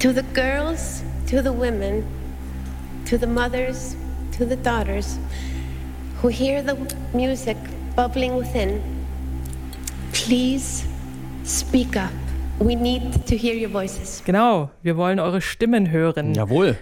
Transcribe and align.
To 0.00 0.12
the 0.12 0.22
girls, 0.32 1.02
to 1.26 1.42
the 1.42 1.52
women, 1.52 2.06
to 3.06 3.18
the 3.18 3.26
mothers, 3.26 3.96
to 4.32 4.46
the 4.46 4.54
daughters 4.54 5.18
who 6.22 6.28
hear 6.28 6.62
the 6.62 6.76
music 7.12 7.56
bubbling 7.96 8.36
within, 8.36 8.80
please 10.12 10.86
speak 11.42 11.96
up. 11.96 12.12
We 12.60 12.76
need 12.76 13.26
to 13.26 13.36
hear 13.36 13.54
your 13.54 13.70
voices. 13.70 14.22
Genau, 14.24 14.70
wir 14.82 14.96
wollen 14.96 15.18
eure 15.18 15.40
Stimmen 15.40 15.90
hören. 15.90 16.34
Jawohl. 16.34 16.76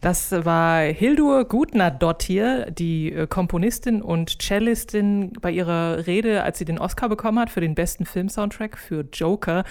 Das 0.00 0.32
war 0.32 0.80
Hildur 0.80 1.44
Gutner-Dottir, 1.44 2.70
die 2.70 3.12
äh, 3.12 3.26
Komponistin 3.26 4.00
und 4.00 4.40
Cellistin 4.40 5.34
bei 5.42 5.50
ihrer 5.50 6.06
Rede, 6.06 6.42
als 6.42 6.58
sie 6.58 6.64
den 6.64 6.78
Oscar 6.78 7.10
bekommen 7.10 7.38
hat 7.38 7.50
für 7.50 7.60
den 7.60 7.74
besten 7.74 8.06
Filmsoundtrack 8.06 8.78
für 8.78 9.04
Joker. 9.12 9.64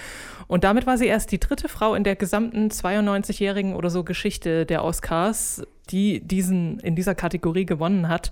Und 0.46 0.62
damit 0.62 0.86
war 0.86 0.98
sie 0.98 1.06
erst 1.06 1.32
die 1.32 1.40
dritte 1.40 1.68
Frau 1.68 1.94
in 1.94 2.04
der 2.04 2.14
gesamten 2.14 2.68
92-jährigen 2.68 3.74
oder 3.74 3.90
so 3.90 4.04
Geschichte 4.04 4.66
der 4.66 4.84
Oscars, 4.84 5.64
die 5.90 6.20
diesen 6.20 6.78
in 6.78 6.94
dieser 6.94 7.16
Kategorie 7.16 7.66
gewonnen 7.66 8.08
hat. 8.08 8.30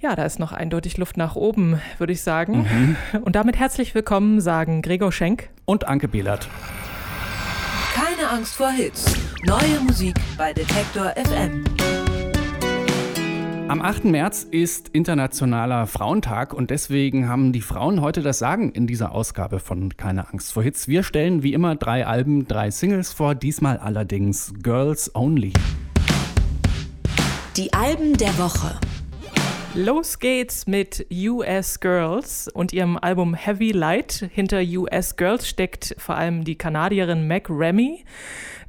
Ja, 0.00 0.16
da 0.16 0.24
ist 0.24 0.38
noch 0.38 0.52
eindeutig 0.52 0.96
Luft 0.96 1.18
nach 1.18 1.36
oben, 1.36 1.82
würde 1.98 2.14
ich 2.14 2.22
sagen. 2.22 2.96
Mhm. 3.12 3.22
Und 3.22 3.36
damit 3.36 3.58
herzlich 3.58 3.94
willkommen, 3.94 4.40
sagen 4.40 4.80
Gregor 4.80 5.12
Schenk 5.12 5.50
und 5.66 5.86
Anke 5.86 6.08
Behlert. 6.08 6.48
Keine 8.20 8.32
Angst 8.32 8.54
vor 8.54 8.70
Hits. 8.70 9.14
Neue 9.44 9.80
Musik 9.80 10.14
bei 10.36 10.52
Detektor 10.52 11.14
FM. 11.16 11.64
Am 13.66 13.80
8. 13.80 14.04
März 14.04 14.46
ist 14.50 14.90
Internationaler 14.90 15.86
Frauentag 15.86 16.52
und 16.52 16.68
deswegen 16.68 17.30
haben 17.30 17.52
die 17.52 17.62
Frauen 17.62 18.02
heute 18.02 18.20
das 18.20 18.38
Sagen 18.38 18.72
in 18.72 18.86
dieser 18.86 19.12
Ausgabe 19.12 19.58
von 19.58 19.96
Keine 19.96 20.28
Angst 20.28 20.52
vor 20.52 20.62
Hits. 20.62 20.86
Wir 20.86 21.02
stellen 21.02 21.42
wie 21.42 21.54
immer 21.54 21.76
drei 21.76 22.06
Alben, 22.06 22.46
drei 22.46 22.70
Singles 22.70 23.14
vor, 23.14 23.34
diesmal 23.34 23.78
allerdings 23.78 24.52
Girls 24.62 25.14
Only. 25.14 25.54
Die 27.56 27.72
Alben 27.72 28.18
der 28.18 28.36
Woche. 28.36 28.78
Los 29.74 30.18
geht's 30.18 30.66
mit 30.66 31.06
US 31.12 31.78
Girls 31.78 32.48
und 32.48 32.72
ihrem 32.72 32.96
Album 32.96 33.34
Heavy 33.34 33.70
Light. 33.70 34.28
Hinter 34.32 34.60
US 34.60 35.14
Girls 35.14 35.48
steckt 35.48 35.94
vor 35.96 36.16
allem 36.16 36.42
die 36.42 36.56
Kanadierin 36.56 37.28
Mac 37.28 37.48
Remy. 37.48 38.04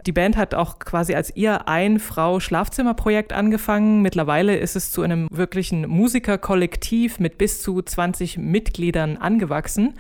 Die 0.06 0.12
Band 0.12 0.38
hat 0.38 0.54
auch 0.54 0.78
quasi 0.78 1.16
als 1.16 1.36
ihr 1.36 1.68
Ein-Frau-Schlafzimmerprojekt 1.68 3.34
angefangen. 3.34 4.04
Mittlerweile 4.04 4.56
ist 4.58 4.76
es 4.76 4.92
zu 4.92 5.02
einem 5.02 5.28
wirklichen 5.32 5.88
Musikerkollektiv 5.90 7.20
mit 7.20 7.40
bis 7.40 7.64
zu 7.64 7.82
20 7.82 8.38
Mitgliedern 8.38 9.18
angewachsen. 9.18 9.96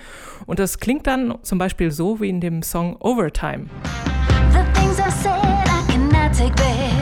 Und 0.45 0.59
das 0.59 0.77
klingt 0.79 1.07
dann 1.07 1.35
zum 1.41 1.57
Beispiel 1.57 1.89
so 1.89 2.21
wie 2.21 2.29
in 2.29 2.41
dem 2.41 2.61
Song 2.61 2.95
Overtime. 2.99 3.65
The 4.51 4.59
things 4.79 4.99
I 4.99 5.09
said, 5.09 5.33
I 5.65 5.91
cannot 5.91 6.37
take 6.37 6.53
back. 6.55 7.00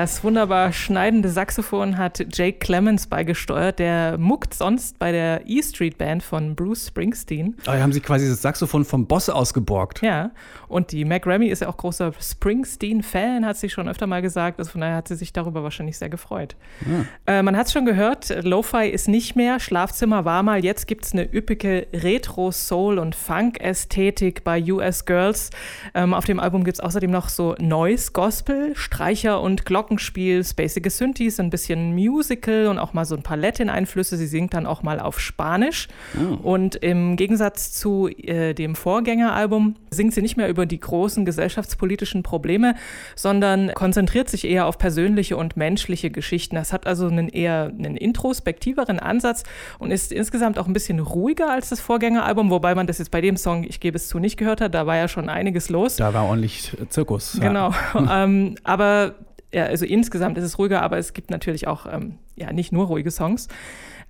Das 0.00 0.22
wunderbar 0.22 0.72
schneidende 0.72 1.28
Saxophon 1.28 1.98
hat 1.98 2.24
Jake 2.32 2.60
Clemens 2.60 3.08
beigesteuert. 3.08 3.80
Der 3.80 4.16
muckt 4.16 4.54
sonst 4.54 4.96
bei 5.00 5.10
der 5.10 5.42
E 5.48 5.60
Street 5.60 5.98
Band 5.98 6.22
von 6.22 6.54
Bruce 6.54 6.86
Springsteen. 6.86 7.56
Da 7.64 7.80
haben 7.80 7.92
sie 7.92 8.00
quasi 8.00 8.28
das 8.28 8.40
Saxophon 8.40 8.84
vom 8.84 9.08
Boss 9.08 9.28
ausgeborgt. 9.28 10.00
Ja, 10.02 10.30
und 10.68 10.92
die 10.92 11.04
Mac 11.04 11.26
Remy 11.26 11.48
ist 11.48 11.62
ja 11.62 11.68
auch 11.68 11.76
großer 11.76 12.12
Springsteen-Fan, 12.20 13.44
hat 13.44 13.56
sie 13.56 13.70
schon 13.70 13.88
öfter 13.88 14.06
mal 14.06 14.22
gesagt. 14.22 14.60
Also 14.60 14.70
von 14.70 14.82
daher 14.82 14.94
hat 14.94 15.08
sie 15.08 15.16
sich 15.16 15.32
darüber 15.32 15.64
wahrscheinlich 15.64 15.98
sehr 15.98 16.08
gefreut. 16.08 16.54
Ja. 16.86 17.38
Äh, 17.38 17.42
man 17.42 17.56
hat 17.56 17.66
es 17.66 17.72
schon 17.72 17.84
gehört, 17.84 18.32
Lo-Fi 18.44 18.88
ist 18.88 19.08
nicht 19.08 19.34
mehr, 19.34 19.58
Schlafzimmer 19.58 20.24
war 20.24 20.44
mal. 20.44 20.62
Jetzt 20.62 20.86
gibt 20.86 21.06
es 21.06 21.12
eine 21.12 21.24
üppige 21.24 21.88
Retro-Soul- 21.92 22.98
und 22.98 23.16
Funk-Ästhetik 23.16 24.44
bei 24.44 24.62
US 24.70 25.06
Girls. 25.06 25.50
Ähm, 25.94 26.14
auf 26.14 26.24
dem 26.24 26.38
Album 26.38 26.62
gibt 26.62 26.76
es 26.76 26.80
außerdem 26.80 27.10
noch 27.10 27.30
so 27.30 27.56
Noise-Gospel, 27.58 28.76
Streicher 28.76 29.40
und 29.40 29.64
Glocken. 29.64 29.87
Glockenspiel, 29.88 30.44
spacige 30.44 30.90
Synthes, 30.90 31.40
ein 31.40 31.48
bisschen 31.48 31.94
Musical 31.94 32.66
und 32.66 32.78
auch 32.78 32.92
mal 32.92 33.06
so 33.06 33.16
ein 33.16 33.22
paar 33.22 33.38
Latin-Einflüsse. 33.38 34.18
Sie 34.18 34.26
singt 34.26 34.52
dann 34.52 34.66
auch 34.66 34.82
mal 34.82 35.00
auf 35.00 35.18
Spanisch. 35.18 35.88
Oh. 36.14 36.50
Und 36.50 36.76
im 36.76 37.16
Gegensatz 37.16 37.72
zu 37.72 38.08
äh, 38.08 38.52
dem 38.52 38.74
Vorgängeralbum 38.74 39.76
singt 39.90 40.12
sie 40.12 40.20
nicht 40.20 40.36
mehr 40.36 40.48
über 40.48 40.66
die 40.66 40.78
großen 40.78 41.24
gesellschaftspolitischen 41.24 42.22
Probleme, 42.22 42.74
sondern 43.16 43.72
konzentriert 43.72 44.28
sich 44.28 44.44
eher 44.44 44.66
auf 44.66 44.76
persönliche 44.76 45.38
und 45.38 45.56
menschliche 45.56 46.10
Geschichten. 46.10 46.56
Das 46.56 46.72
hat 46.72 46.86
also 46.86 47.06
einen 47.06 47.30
eher 47.30 47.72
einen 47.78 47.96
introspektiveren 47.96 48.98
Ansatz 48.98 49.44
und 49.78 49.90
ist 49.90 50.12
insgesamt 50.12 50.58
auch 50.58 50.66
ein 50.66 50.74
bisschen 50.74 51.00
ruhiger 51.00 51.50
als 51.50 51.70
das 51.70 51.80
Vorgängeralbum, 51.80 52.50
wobei 52.50 52.74
man 52.74 52.86
das 52.86 52.98
jetzt 52.98 53.10
bei 53.10 53.22
dem 53.22 53.38
Song, 53.38 53.64
ich 53.64 53.80
gebe 53.80 53.96
es 53.96 54.08
zu, 54.08 54.18
nicht 54.18 54.36
gehört 54.36 54.60
hat. 54.60 54.74
Da 54.74 54.86
war 54.86 54.96
ja 54.96 55.08
schon 55.08 55.30
einiges 55.30 55.70
los. 55.70 55.96
Da 55.96 56.12
war 56.12 56.24
ordentlich 56.24 56.76
Zirkus. 56.90 57.38
Genau. 57.40 57.72
Ja. 57.94 58.24
ähm, 58.24 58.56
aber 58.64 59.14
ja, 59.52 59.64
also 59.64 59.84
insgesamt 59.84 60.38
ist 60.38 60.44
es 60.44 60.58
ruhiger, 60.58 60.82
aber 60.82 60.98
es 60.98 61.12
gibt 61.12 61.30
natürlich 61.30 61.66
auch 61.66 61.86
ähm, 61.90 62.18
ja, 62.36 62.52
nicht 62.52 62.72
nur 62.72 62.86
ruhige 62.86 63.10
Songs. 63.10 63.48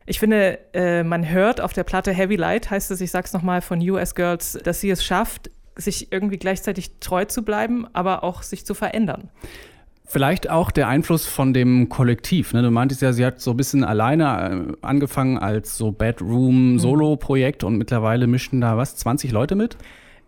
Ich 0.07 0.19
finde, 0.19 0.59
äh, 0.73 1.03
man 1.03 1.29
hört 1.29 1.61
auf 1.61 1.73
der 1.73 1.85
Platte 1.85 2.13
Heavy 2.13 2.37
Light, 2.37 2.71
heißt 2.71 2.91
es, 2.91 3.01
ich 3.01 3.11
sag's 3.11 3.33
nochmal 3.33 3.61
von 3.61 3.79
US 3.91 4.15
Girls, 4.15 4.59
dass 4.65 4.81
sie 4.81 4.91
es 4.91 5.05
schafft, 5.05 5.51
sich 5.77 6.11
irgendwie 6.13 6.39
gleichzeitig 6.39 6.99
treu 6.99 7.25
zu 7.25 7.43
bleiben, 7.45 7.87
aber 7.93 8.25
auch 8.25 8.43
sich 8.43 8.67
zu 8.67 8.75
verändern. 8.75 9.29
Vielleicht 10.11 10.49
auch 10.49 10.71
der 10.71 10.89
Einfluss 10.89 11.27
von 11.27 11.53
dem 11.53 11.91
Kollektiv. 11.91 12.55
Ne? 12.55 12.63
Du 12.63 12.71
meintest 12.71 13.03
ja, 13.03 13.13
sie 13.13 13.27
hat 13.27 13.43
so 13.43 13.51
ein 13.51 13.59
bisschen 13.59 13.85
alleine 13.85 14.69
äh, 14.71 14.77
angefangen 14.81 15.37
als 15.37 15.77
so 15.77 15.93
Bedroom-Solo-Projekt 15.93 17.63
und 17.63 17.77
mittlerweile 17.77 18.27
mischen 18.27 18.63
da 18.63 18.79
was, 18.79 18.97
20 18.97 19.31
Leute 19.31 19.55
mit? 19.55 19.77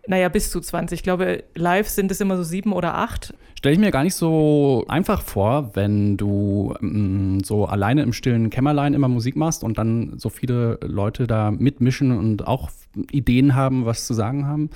Naja, 0.07 0.29
bis 0.29 0.49
zu 0.49 0.59
20. 0.59 0.99
Ich 0.99 1.03
glaube, 1.03 1.43
live 1.55 1.87
sind 1.87 2.09
es 2.11 2.19
immer 2.21 2.35
so 2.37 2.43
sieben 2.43 2.73
oder 2.73 2.95
acht. 2.95 3.33
Stelle 3.55 3.73
ich 3.73 3.79
mir 3.79 3.91
gar 3.91 4.03
nicht 4.03 4.15
so 4.15 4.85
einfach 4.87 5.21
vor, 5.21 5.75
wenn 5.75 6.17
du 6.17 6.73
mm, 6.79 7.41
so 7.43 7.65
alleine 7.65 8.01
im 8.01 8.11
stillen 8.11 8.49
Kämmerlein 8.49 8.95
immer 8.95 9.07
Musik 9.07 9.35
machst 9.35 9.63
und 9.63 9.77
dann 9.77 10.17
so 10.17 10.29
viele 10.29 10.79
Leute 10.81 11.27
da 11.27 11.51
mitmischen 11.51 12.17
und 12.17 12.47
auch 12.47 12.71
Ideen 13.11 13.53
haben, 13.53 13.85
was 13.85 14.07
zu 14.07 14.15
sagen 14.15 14.47
haben. 14.47 14.71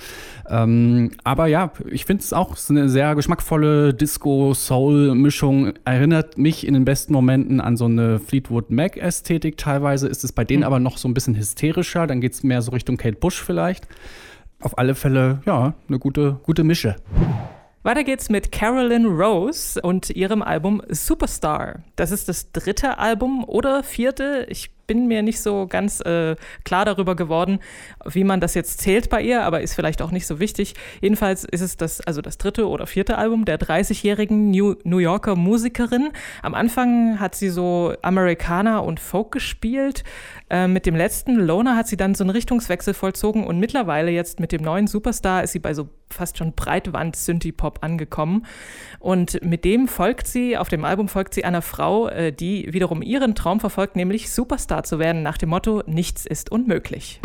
Ähm, 0.47 1.09
aber 1.23 1.47
ja, 1.47 1.71
ich 1.89 2.05
finde 2.05 2.21
es 2.21 2.31
auch 2.31 2.55
eine 2.69 2.87
sehr 2.87 3.15
geschmackvolle 3.15 3.95
Disco-Soul-Mischung. 3.95 5.73
Erinnert 5.83 6.37
mich 6.37 6.67
in 6.67 6.75
den 6.75 6.85
besten 6.85 7.13
Momenten 7.13 7.59
an 7.59 7.77
so 7.77 7.85
eine 7.85 8.19
Fleetwood 8.19 8.69
Mac-Ästhetik. 8.69 9.57
Teilweise 9.57 10.07
ist 10.07 10.23
es 10.23 10.31
bei 10.31 10.43
denen 10.43 10.59
mhm. 10.59 10.67
aber 10.67 10.79
noch 10.79 10.99
so 10.99 11.07
ein 11.07 11.15
bisschen 11.15 11.35
hysterischer. 11.35 12.05
Dann 12.05 12.21
geht 12.21 12.33
es 12.33 12.43
mehr 12.43 12.61
so 12.61 12.71
Richtung 12.71 12.97
Kate 12.97 13.17
Bush 13.17 13.41
vielleicht 13.41 13.87
auf 14.65 14.77
alle 14.77 14.95
Fälle, 14.95 15.41
ja, 15.45 15.73
eine 15.87 15.99
gute, 15.99 16.39
gute 16.43 16.63
Mische. 16.63 16.95
Weiter 17.83 18.03
geht's 18.03 18.29
mit 18.29 18.51
Carolyn 18.51 19.05
Rose 19.05 19.79
und 19.79 20.09
ihrem 20.09 20.41
Album 20.41 20.81
Superstar. 20.89 21.83
Das 21.95 22.09
ist 22.09 22.27
das 22.27 22.51
dritte 22.51 22.97
Album 22.97 23.43
oder 23.43 23.83
vierte. 23.83 24.47
Ich 24.49 24.74
bin 24.87 25.07
mir 25.07 25.21
nicht 25.21 25.41
so 25.41 25.67
ganz 25.67 26.01
äh, 26.01 26.35
klar 26.63 26.85
darüber 26.85 27.15
geworden, 27.15 27.59
wie 28.05 28.23
man 28.23 28.39
das 28.39 28.53
jetzt 28.53 28.81
zählt 28.81 29.09
bei 29.09 29.21
ihr, 29.21 29.43
aber 29.43 29.61
ist 29.61 29.73
vielleicht 29.73 30.01
auch 30.01 30.11
nicht 30.11 30.27
so 30.27 30.39
wichtig. 30.39 30.75
Jedenfalls 31.01 31.43
ist 31.43 31.61
es 31.61 31.77
das, 31.77 32.01
also 32.01 32.21
das 32.21 32.37
dritte 32.37 32.67
oder 32.67 32.87
vierte 32.87 33.17
Album 33.17 33.45
der 33.45 33.59
30-jährigen 33.59 34.51
New, 34.51 34.99
Yorker 34.99 35.35
Musikerin. 35.35 36.11
Am 36.41 36.53
Anfang 36.53 37.19
hat 37.19 37.35
sie 37.35 37.49
so 37.49 37.93
Amerikaner 38.01 38.83
und 38.83 38.99
Folk 38.99 39.31
gespielt. 39.31 40.03
Äh, 40.49 40.67
mit 40.67 40.85
dem 40.85 40.95
letzten 40.95 41.35
Loner 41.35 41.75
hat 41.75 41.87
sie 41.87 41.97
dann 41.97 42.15
so 42.15 42.23
einen 42.23 42.31
Richtungswechsel 42.31 42.93
vollzogen 42.93 43.45
und 43.45 43.59
mittlerweile 43.59 44.11
jetzt 44.11 44.39
mit 44.39 44.51
dem 44.51 44.61
neuen 44.61 44.87
Superstar 44.87 45.43
ist 45.43 45.53
sie 45.53 45.59
bei 45.59 45.73
so 45.73 45.89
fast 46.09 46.37
schon 46.37 46.53
Breitwand-Synthie-Pop 46.53 47.79
angekommen. 47.81 48.45
Und 48.99 49.43
mit 49.43 49.65
dem 49.65 49.87
folgt 49.87 50.27
sie, 50.27 50.57
auf 50.57 50.69
dem 50.69 50.85
Album 50.85 51.07
folgt 51.07 51.33
sie 51.33 51.43
einer 51.43 51.61
Frau, 51.61 52.07
äh, 52.07 52.31
die 52.31 52.71
wiederum 52.73 53.01
ihren 53.01 53.35
Traum 53.35 53.59
verfolgt, 53.59 53.95
nämlich 53.95 54.31
Superstar 54.31 54.74
zu 54.83 54.99
werden, 54.99 55.21
nach 55.23 55.37
dem 55.37 55.49
Motto, 55.49 55.83
nichts 55.85 56.25
ist 56.25 56.51
unmöglich. 56.51 57.19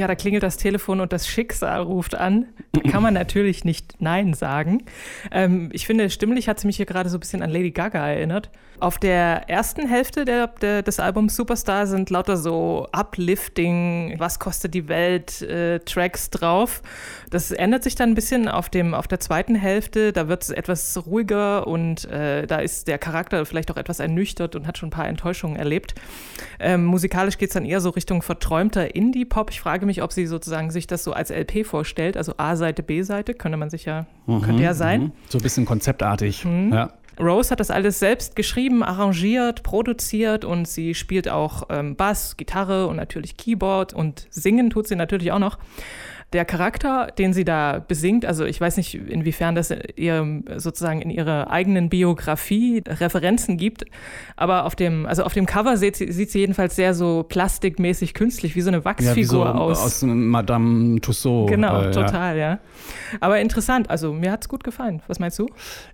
Ja, 0.00 0.06
da 0.06 0.14
klingelt 0.14 0.42
das 0.42 0.56
Telefon 0.56 1.00
und 1.00 1.12
das 1.12 1.28
Schicksal 1.28 1.82
ruft 1.82 2.14
an. 2.14 2.46
Da 2.72 2.90
kann 2.90 3.02
man 3.02 3.12
natürlich 3.12 3.66
nicht 3.66 4.00
Nein 4.00 4.32
sagen. 4.32 4.82
Ähm, 5.30 5.68
ich 5.74 5.86
finde, 5.86 6.08
stimmlich 6.08 6.48
hat 6.48 6.58
sie 6.58 6.68
mich 6.68 6.78
hier 6.78 6.86
gerade 6.86 7.10
so 7.10 7.18
ein 7.18 7.20
bisschen 7.20 7.42
an 7.42 7.50
Lady 7.50 7.70
Gaga 7.70 8.08
erinnert. 8.08 8.48
Auf 8.80 8.96
der 8.96 9.50
ersten 9.50 9.86
Hälfte 9.86 10.24
der, 10.24 10.46
der, 10.46 10.82
des 10.82 11.00
Albums 11.00 11.36
Superstar 11.36 11.86
sind 11.86 12.08
lauter 12.08 12.38
so 12.38 12.88
uplifting, 12.92 14.14
was 14.16 14.38
kostet 14.38 14.72
die 14.72 14.88
Welt, 14.88 15.42
äh, 15.42 15.80
Tracks 15.80 16.30
drauf. 16.30 16.80
Das 17.28 17.50
ändert 17.50 17.84
sich 17.84 17.94
dann 17.94 18.12
ein 18.12 18.14
bisschen 18.14 18.48
auf, 18.48 18.70
dem, 18.70 18.94
auf 18.94 19.06
der 19.06 19.20
zweiten 19.20 19.54
Hälfte. 19.54 20.14
Da 20.14 20.28
wird 20.28 20.44
es 20.44 20.48
etwas 20.48 20.98
ruhiger 21.04 21.66
und 21.66 22.06
äh, 22.06 22.46
da 22.46 22.60
ist 22.60 22.88
der 22.88 22.96
Charakter 22.96 23.44
vielleicht 23.44 23.70
auch 23.70 23.76
etwas 23.76 24.00
ernüchtert 24.00 24.56
und 24.56 24.66
hat 24.66 24.78
schon 24.78 24.86
ein 24.86 24.92
paar 24.92 25.08
Enttäuschungen 25.08 25.56
erlebt. 25.56 25.94
Ähm, 26.58 26.86
musikalisch 26.86 27.36
geht 27.36 27.50
es 27.50 27.54
dann 27.54 27.66
eher 27.66 27.82
so 27.82 27.90
Richtung 27.90 28.22
verträumter 28.22 28.94
Indie-Pop. 28.94 29.50
Ich 29.50 29.60
frage 29.60 29.84
mich, 29.84 29.89
ob 30.02 30.12
sie 30.12 30.26
sozusagen 30.26 30.70
sich 30.70 30.86
das 30.86 31.04
so 31.04 31.12
als 31.12 31.30
LP 31.30 31.66
vorstellt, 31.66 32.16
also 32.16 32.34
A-Seite, 32.36 32.82
B-Seite, 32.82 33.34
könnte 33.34 33.58
man 33.58 33.70
sich 33.70 33.84
ja, 33.84 34.06
mhm, 34.26 34.42
könnte 34.42 34.62
ja 34.62 34.74
sein. 34.74 35.02
Mhm. 35.02 35.12
So 35.28 35.38
ein 35.38 35.42
bisschen 35.42 35.66
konzeptartig. 35.66 36.44
Mhm. 36.44 36.72
Ja. 36.72 36.92
Rose 37.18 37.50
hat 37.50 37.60
das 37.60 37.70
alles 37.70 37.98
selbst 37.98 38.34
geschrieben, 38.34 38.82
arrangiert, 38.82 39.62
produziert 39.62 40.44
und 40.44 40.66
sie 40.66 40.94
spielt 40.94 41.28
auch 41.28 41.64
ähm, 41.68 41.96
Bass, 41.96 42.36
Gitarre 42.36 42.86
und 42.86 42.96
natürlich 42.96 43.36
Keyboard 43.36 43.92
und 43.92 44.26
singen 44.30 44.70
tut 44.70 44.88
sie 44.88 44.96
natürlich 44.96 45.32
auch 45.32 45.38
noch 45.38 45.58
der 46.32 46.44
Charakter, 46.44 47.08
den 47.18 47.32
sie 47.32 47.44
da 47.44 47.84
besingt, 47.86 48.24
also 48.24 48.44
ich 48.44 48.60
weiß 48.60 48.76
nicht, 48.76 48.94
inwiefern 48.94 49.56
das 49.56 49.74
ihr 49.96 50.42
sozusagen 50.56 51.02
in 51.02 51.10
ihrer 51.10 51.50
eigenen 51.50 51.88
Biografie 51.88 52.84
Referenzen 52.86 53.56
gibt, 53.56 53.84
aber 54.36 54.64
auf 54.64 54.76
dem, 54.76 55.06
also 55.06 55.24
auf 55.24 55.34
dem 55.34 55.46
Cover 55.46 55.76
sieht 55.76 55.96
sie, 55.96 56.12
sieht 56.12 56.30
sie 56.30 56.38
jedenfalls 56.38 56.76
sehr 56.76 56.94
so 56.94 57.24
plastikmäßig 57.28 58.14
künstlich, 58.14 58.54
wie 58.54 58.60
so 58.60 58.68
eine 58.68 58.84
Wachsfigur 58.84 59.44
ja, 59.46 59.52
so 59.52 59.58
aus. 59.58 59.80
Aus 59.80 60.02
Madame 60.02 61.00
Tussauds. 61.00 61.50
Genau, 61.50 61.82
äh, 61.82 61.90
total, 61.90 62.36
ja. 62.36 62.50
ja. 62.50 62.58
Aber 63.18 63.40
interessant, 63.40 63.90
also 63.90 64.12
mir 64.12 64.30
hat 64.30 64.42
es 64.42 64.48
gut 64.48 64.62
gefallen. 64.62 65.02
Was 65.08 65.18
meinst 65.18 65.38
du? 65.38 65.48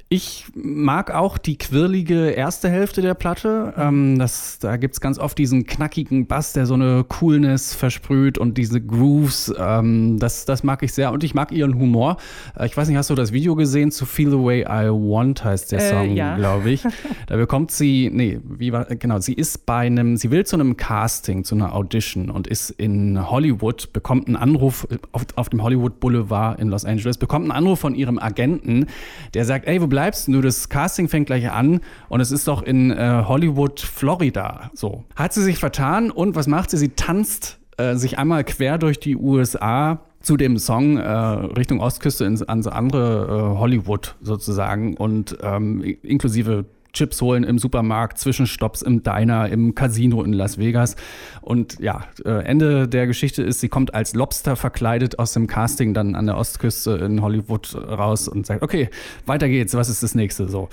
Ich 0.09 0.45
mag 0.55 1.13
auch 1.13 1.37
die 1.37 1.59
quirlige 1.59 2.31
erste 2.31 2.69
Hälfte 2.69 3.03
der 3.03 3.15
Platte. 3.15 3.75
Ähm, 3.77 4.21
das, 4.21 4.61
da 4.61 4.77
gibt 4.77 4.95
es 4.95 5.01
ganz 5.01 5.19
oft 5.19 5.37
diesen 5.37 5.67
knackigen 5.67 6.29
Bass, 6.29 6.53
der 6.53 6.65
so 6.67 6.75
eine 6.75 7.03
Coolness 7.03 7.75
versprüht 7.75 8.39
und 8.39 8.57
diese 8.57 8.81
Grooves. 8.81 9.53
Ähm, 9.59 10.21
das, 10.21 10.45
das 10.45 10.63
mag 10.63 10.85
ich 10.85 10.93
sehr. 10.93 11.11
Und 11.11 11.25
ich 11.25 11.35
mag 11.35 11.51
ihren 11.51 11.75
Humor. 11.77 12.19
Äh, 12.57 12.67
ich 12.67 12.77
weiß 12.77 12.87
nicht, 12.87 12.97
hast 12.97 13.11
du 13.11 13.17
das 13.17 13.33
Video 13.33 13.57
gesehen? 13.57 13.91
To 13.91 14.05
Feel 14.05 14.31
the 14.31 14.39
Way 14.39 14.61
I 14.61 14.91
Want 14.91 15.43
heißt 15.43 15.73
der 15.73 15.81
äh, 15.81 15.91
Song, 15.91 16.15
ja. 16.15 16.37
glaube 16.37 16.71
ich. 16.71 16.85
Da 17.27 17.37
bekommt 17.37 17.73
sie, 17.73 18.09
nee, 18.13 18.39
wie 18.45 18.73
war, 18.73 18.85
genau, 18.85 19.19
sie 19.19 19.33
ist 19.33 19.67
bei 19.67 19.87
einem, 19.87 20.17
sie 20.17 20.31
will 20.31 20.47
zu 20.47 20.55
einem 20.55 20.77
Casting, 20.77 21.43
zu 21.43 21.57
einer 21.57 21.75
Audition 21.75 22.31
und 22.31 22.47
ist 22.47 22.71
in 22.71 23.29
Hollywood, 23.29 23.93
bekommt 23.93 24.29
einen 24.29 24.37
Anruf 24.37 24.87
auf, 25.11 25.23
auf 25.35 25.49
dem 25.49 25.63
Hollywood 25.63 25.99
Boulevard 25.99 26.61
in 26.61 26.69
Los 26.69 26.85
Angeles, 26.85 27.19
bekommt 27.19 27.45
einen 27.45 27.53
Anruf 27.53 27.81
von 27.81 27.97
ihrem 27.97 28.19
Agenten, 28.19 28.87
der 29.35 29.45
sagt, 29.45 29.67
ey, 29.67 29.83
wo 29.83 29.89
bleibst 29.97 30.29
du? 30.29 30.43
Das 30.43 30.69
Casting 30.69 31.09
fängt 31.09 31.25
gleich 31.25 31.51
an 31.51 31.81
und 32.11 32.21
es 32.21 32.31
ist 32.31 32.47
doch 32.49 32.63
in 32.63 32.91
äh, 32.91 33.25
Hollywood, 33.27 33.81
Florida. 33.81 34.71
So. 34.75 35.05
Hat 35.15 35.33
sie 35.33 35.43
sich 35.43 35.57
vertan 35.57 36.11
und 36.11 36.37
was 36.37 36.47
macht 36.49 36.69
sie? 36.69 36.77
Sie 36.77 36.91
tanzt 36.91 37.59
äh, 37.79 37.95
sich 37.95 38.19
einmal 38.19 38.45
quer 38.45 38.77
durch 38.77 39.01
die 39.01 39.17
USA 39.17 40.01
zu 40.21 40.37
dem 40.37 40.59
Song 40.59 40.99
äh, 40.99 41.09
Richtung 41.09 41.81
Ostküste 41.81 42.27
ins, 42.27 42.43
ans 42.43 42.67
andere 42.67 43.55
äh, 43.55 43.59
Hollywood 43.59 44.17
sozusagen 44.21 44.99
und 44.99 45.39
ähm, 45.43 45.83
inklusive 46.03 46.67
Chips 46.97 47.21
holen 47.21 47.45
im 47.45 47.59
Supermarkt, 47.59 48.19
Zwischenstopps 48.19 48.83
im 48.83 49.03
Diner, 49.03 49.49
im 49.49 49.75
Casino 49.75 50.23
in 50.23 50.33
Las 50.33 50.59
Vegas. 50.59 50.97
Und 51.43 51.79
ja, 51.79 52.05
äh, 52.25 52.45
Ende 52.45 52.89
der 52.89 53.07
Geschichte 53.07 53.43
ist, 53.43 53.61
sie 53.61 53.69
kommt 53.69 53.95
als 53.95 54.15
Lobster 54.15 54.57
verkleidet 54.57 55.19
aus 55.19 55.35
dem 55.35 55.47
Casting 55.47 55.95
dann 55.95 56.15
an 56.15 56.27
der 56.27 56.37
Ostküste 56.39 56.93
in 56.93 57.21
Hollywood 57.21 57.75
raus 57.75 58.29
und 58.29 58.47
sagt, 58.47 58.63
okay, 58.63 58.89
weiter 59.27 59.49
geht's, 59.49 59.75
was 59.75 59.89
ist 59.89 60.03
das 60.03 60.15
nächste? 60.15 60.49
So. 60.49 60.69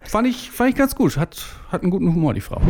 Fand 0.00 0.26
ich, 0.26 0.50
fand 0.50 0.70
ich 0.70 0.76
ganz 0.76 0.94
gut. 0.94 1.16
Hat, 1.16 1.46
hat 1.70 1.82
einen 1.82 1.90
guten 1.90 2.08
Humor, 2.08 2.34
die 2.34 2.40
Frau. 2.40 2.60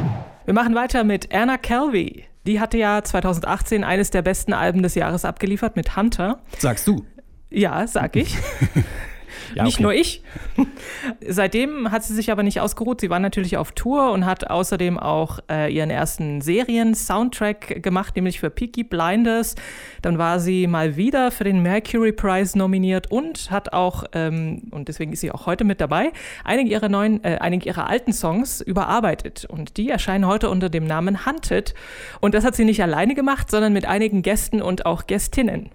Wir 0.44 0.54
machen 0.54 0.74
weiter 0.74 1.02
mit 1.04 1.34
Anna 1.34 1.56
Calvi. 1.56 2.24
Die 2.46 2.60
hatte 2.60 2.78
ja 2.78 3.02
2018 3.02 3.84
eines 3.84 4.10
der 4.10 4.22
besten 4.22 4.52
Alben 4.52 4.82
des 4.82 4.94
Jahres 4.94 5.24
abgeliefert 5.24 5.76
mit 5.76 5.96
Hunter. 5.96 6.40
Sagst 6.58 6.86
du? 6.86 7.04
Ja, 7.50 7.86
sag 7.86 8.16
ich. 8.16 8.36
Ja, 9.54 9.64
nicht 9.64 9.76
okay. 9.76 9.82
nur 9.82 9.94
ich. 9.94 10.22
Seitdem 11.26 11.90
hat 11.90 12.04
sie 12.04 12.14
sich 12.14 12.30
aber 12.30 12.42
nicht 12.42 12.60
ausgeruht. 12.60 13.00
Sie 13.00 13.10
war 13.10 13.18
natürlich 13.18 13.56
auf 13.56 13.72
Tour 13.72 14.12
und 14.12 14.26
hat 14.26 14.50
außerdem 14.50 14.98
auch 14.98 15.40
äh, 15.50 15.72
ihren 15.72 15.90
ersten 15.90 16.40
Serien-Soundtrack 16.40 17.82
gemacht, 17.82 18.16
nämlich 18.16 18.40
für 18.40 18.50
Peaky 18.50 18.84
Blinders. 18.84 19.54
Dann 20.02 20.18
war 20.18 20.40
sie 20.40 20.66
mal 20.66 20.96
wieder 20.96 21.30
für 21.30 21.44
den 21.44 21.62
Mercury 21.62 22.12
Prize 22.12 22.56
nominiert 22.56 23.10
und 23.10 23.50
hat 23.50 23.72
auch, 23.72 24.04
ähm, 24.12 24.62
und 24.70 24.88
deswegen 24.88 25.12
ist 25.12 25.20
sie 25.20 25.30
auch 25.30 25.46
heute 25.46 25.64
mit 25.64 25.80
dabei, 25.80 26.12
einige 26.44 26.70
ihrer 26.70 26.88
neuen, 26.88 27.22
äh, 27.24 27.38
einige 27.40 27.66
ihrer 27.66 27.88
alten 27.88 28.12
Songs 28.12 28.60
überarbeitet. 28.60 29.44
Und 29.44 29.76
die 29.76 29.90
erscheinen 29.90 30.26
heute 30.26 30.50
unter 30.50 30.68
dem 30.68 30.86
Namen 30.86 31.26
Hunted. 31.26 31.74
Und 32.20 32.34
das 32.34 32.44
hat 32.44 32.54
sie 32.54 32.64
nicht 32.64 32.82
alleine 32.82 33.14
gemacht, 33.14 33.50
sondern 33.50 33.72
mit 33.72 33.86
einigen 33.86 34.22
Gästen 34.22 34.62
und 34.62 34.86
auch 34.86 35.06
Gästinnen. 35.06 35.70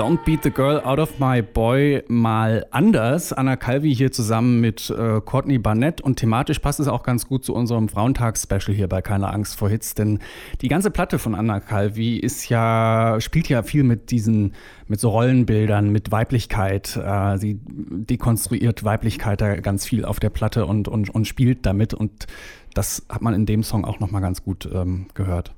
Don't 0.00 0.24
Beat 0.24 0.42
the 0.44 0.50
Girl 0.50 0.80
Out 0.80 0.98
of 0.98 1.18
My 1.18 1.42
Boy 1.42 2.02
mal 2.08 2.64
anders. 2.70 3.34
Anna 3.34 3.56
Calvi 3.56 3.94
hier 3.94 4.10
zusammen 4.10 4.58
mit 4.58 4.88
äh, 4.88 5.20
Courtney 5.20 5.58
Barnett 5.58 6.00
und 6.00 6.16
thematisch 6.16 6.58
passt 6.58 6.80
es 6.80 6.88
auch 6.88 7.02
ganz 7.02 7.26
gut 7.28 7.44
zu 7.44 7.54
unserem 7.54 7.90
Frauentags-Special 7.90 8.74
hier 8.74 8.88
bei 8.88 9.02
Keine 9.02 9.30
Angst 9.30 9.58
vor 9.58 9.68
Hits, 9.68 9.92
denn 9.92 10.20
die 10.62 10.68
ganze 10.68 10.90
Platte 10.90 11.18
von 11.18 11.34
Anna 11.34 11.60
Calvi 11.60 12.16
ist 12.16 12.48
ja, 12.48 13.18
spielt 13.20 13.50
ja 13.50 13.62
viel 13.62 13.82
mit 13.82 14.10
diesen, 14.10 14.54
mit 14.88 15.00
so 15.00 15.10
Rollenbildern, 15.10 15.90
mit 15.90 16.10
Weiblichkeit. 16.10 16.96
Äh, 16.96 17.36
sie 17.36 17.60
dekonstruiert 17.66 18.84
Weiblichkeit 18.84 19.42
da 19.42 19.56
ganz 19.56 19.84
viel 19.84 20.06
auf 20.06 20.18
der 20.18 20.30
Platte 20.30 20.64
und, 20.64 20.88
und, 20.88 21.10
und 21.10 21.26
spielt 21.26 21.66
damit 21.66 21.92
und 21.92 22.26
das 22.72 23.04
hat 23.10 23.20
man 23.20 23.34
in 23.34 23.44
dem 23.44 23.62
Song 23.62 23.84
auch 23.84 24.00
nochmal 24.00 24.22
ganz 24.22 24.42
gut 24.42 24.66
ähm, 24.72 25.08
gehört. 25.12 25.52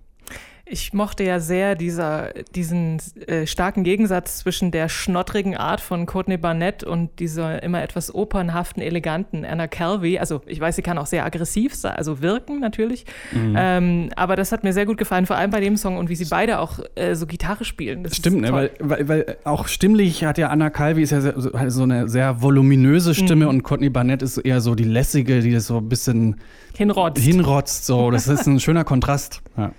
Ich 0.73 0.95
mochte 0.95 1.23
ja 1.23 1.39
sehr 1.39 1.75
dieser, 1.75 2.31
diesen 2.55 2.97
äh, 3.27 3.47
starken 3.47 3.85
Gegensatz 3.85 4.39
zwischen 4.39 4.71
der 4.71 4.89
schnottrigen 4.89 5.55
Art 5.55 5.83
von 5.83 6.07
Courtney 6.07 6.39
Barnett 6.39 6.83
und 6.83 7.19
dieser 7.19 7.63
immer 7.63 7.83
etwas 7.83 8.15
opernhaften, 8.15 8.83
eleganten 8.83 9.45
Anna 9.45 9.67
Calvi. 9.67 10.19
Also 10.19 10.41
ich 10.47 10.59
weiß, 10.59 10.77
sie 10.77 10.81
kann 10.81 10.97
auch 10.97 11.05
sehr 11.05 11.27
aggressiv 11.27 11.75
sein, 11.75 11.93
also 11.95 12.23
wirken 12.23 12.59
natürlich. 12.59 13.05
Mhm. 13.33 13.55
Ähm, 13.55 14.11
aber 14.17 14.35
das 14.35 14.51
hat 14.51 14.65
mir 14.65 14.73
sehr 14.73 14.87
gut 14.87 14.97
gefallen, 14.97 15.27
vor 15.27 15.37
allem 15.37 15.51
bei 15.51 15.61
dem 15.61 15.77
Song 15.77 15.99
und 15.99 16.09
wie 16.09 16.17
sie 16.17 16.25
beide 16.25 16.59
auch 16.59 16.79
äh, 16.95 17.17
so 17.17 17.27
Gitarre 17.27 17.67
spielen. 17.67 18.03
Das 18.03 18.17
Stimmt, 18.17 18.41
ne, 18.41 18.51
weil, 18.51 18.71
weil, 18.79 19.09
weil, 19.09 19.37
auch 19.45 19.69
stimmlich 19.69 20.25
hat 20.25 20.39
ja 20.39 20.49
Anna 20.49 20.71
Calvi 20.71 21.03
ist 21.03 21.11
ja 21.11 21.21
sehr, 21.21 21.35
so 21.71 21.83
eine 21.83 22.09
sehr 22.09 22.41
voluminöse 22.41 23.15
Stimme 23.15 23.45
mhm. 23.45 23.51
und 23.51 23.63
Courtney 23.63 23.91
Barnett 23.91 24.23
ist 24.23 24.39
eher 24.39 24.63
so 24.63 24.75
die 24.75 24.85
lässige, 24.85 25.41
die 25.41 25.53
das 25.53 25.67
so 25.67 25.77
ein 25.77 25.89
bisschen 25.91 26.41
hinrotzt. 26.75 27.23
Hinrotzt, 27.23 27.85
so. 27.85 28.11
Das 28.11 28.27
ist 28.27 28.47
ein 28.47 28.59
schöner 28.59 28.85
Kontrast. 28.85 29.43
Ja. 29.59 29.73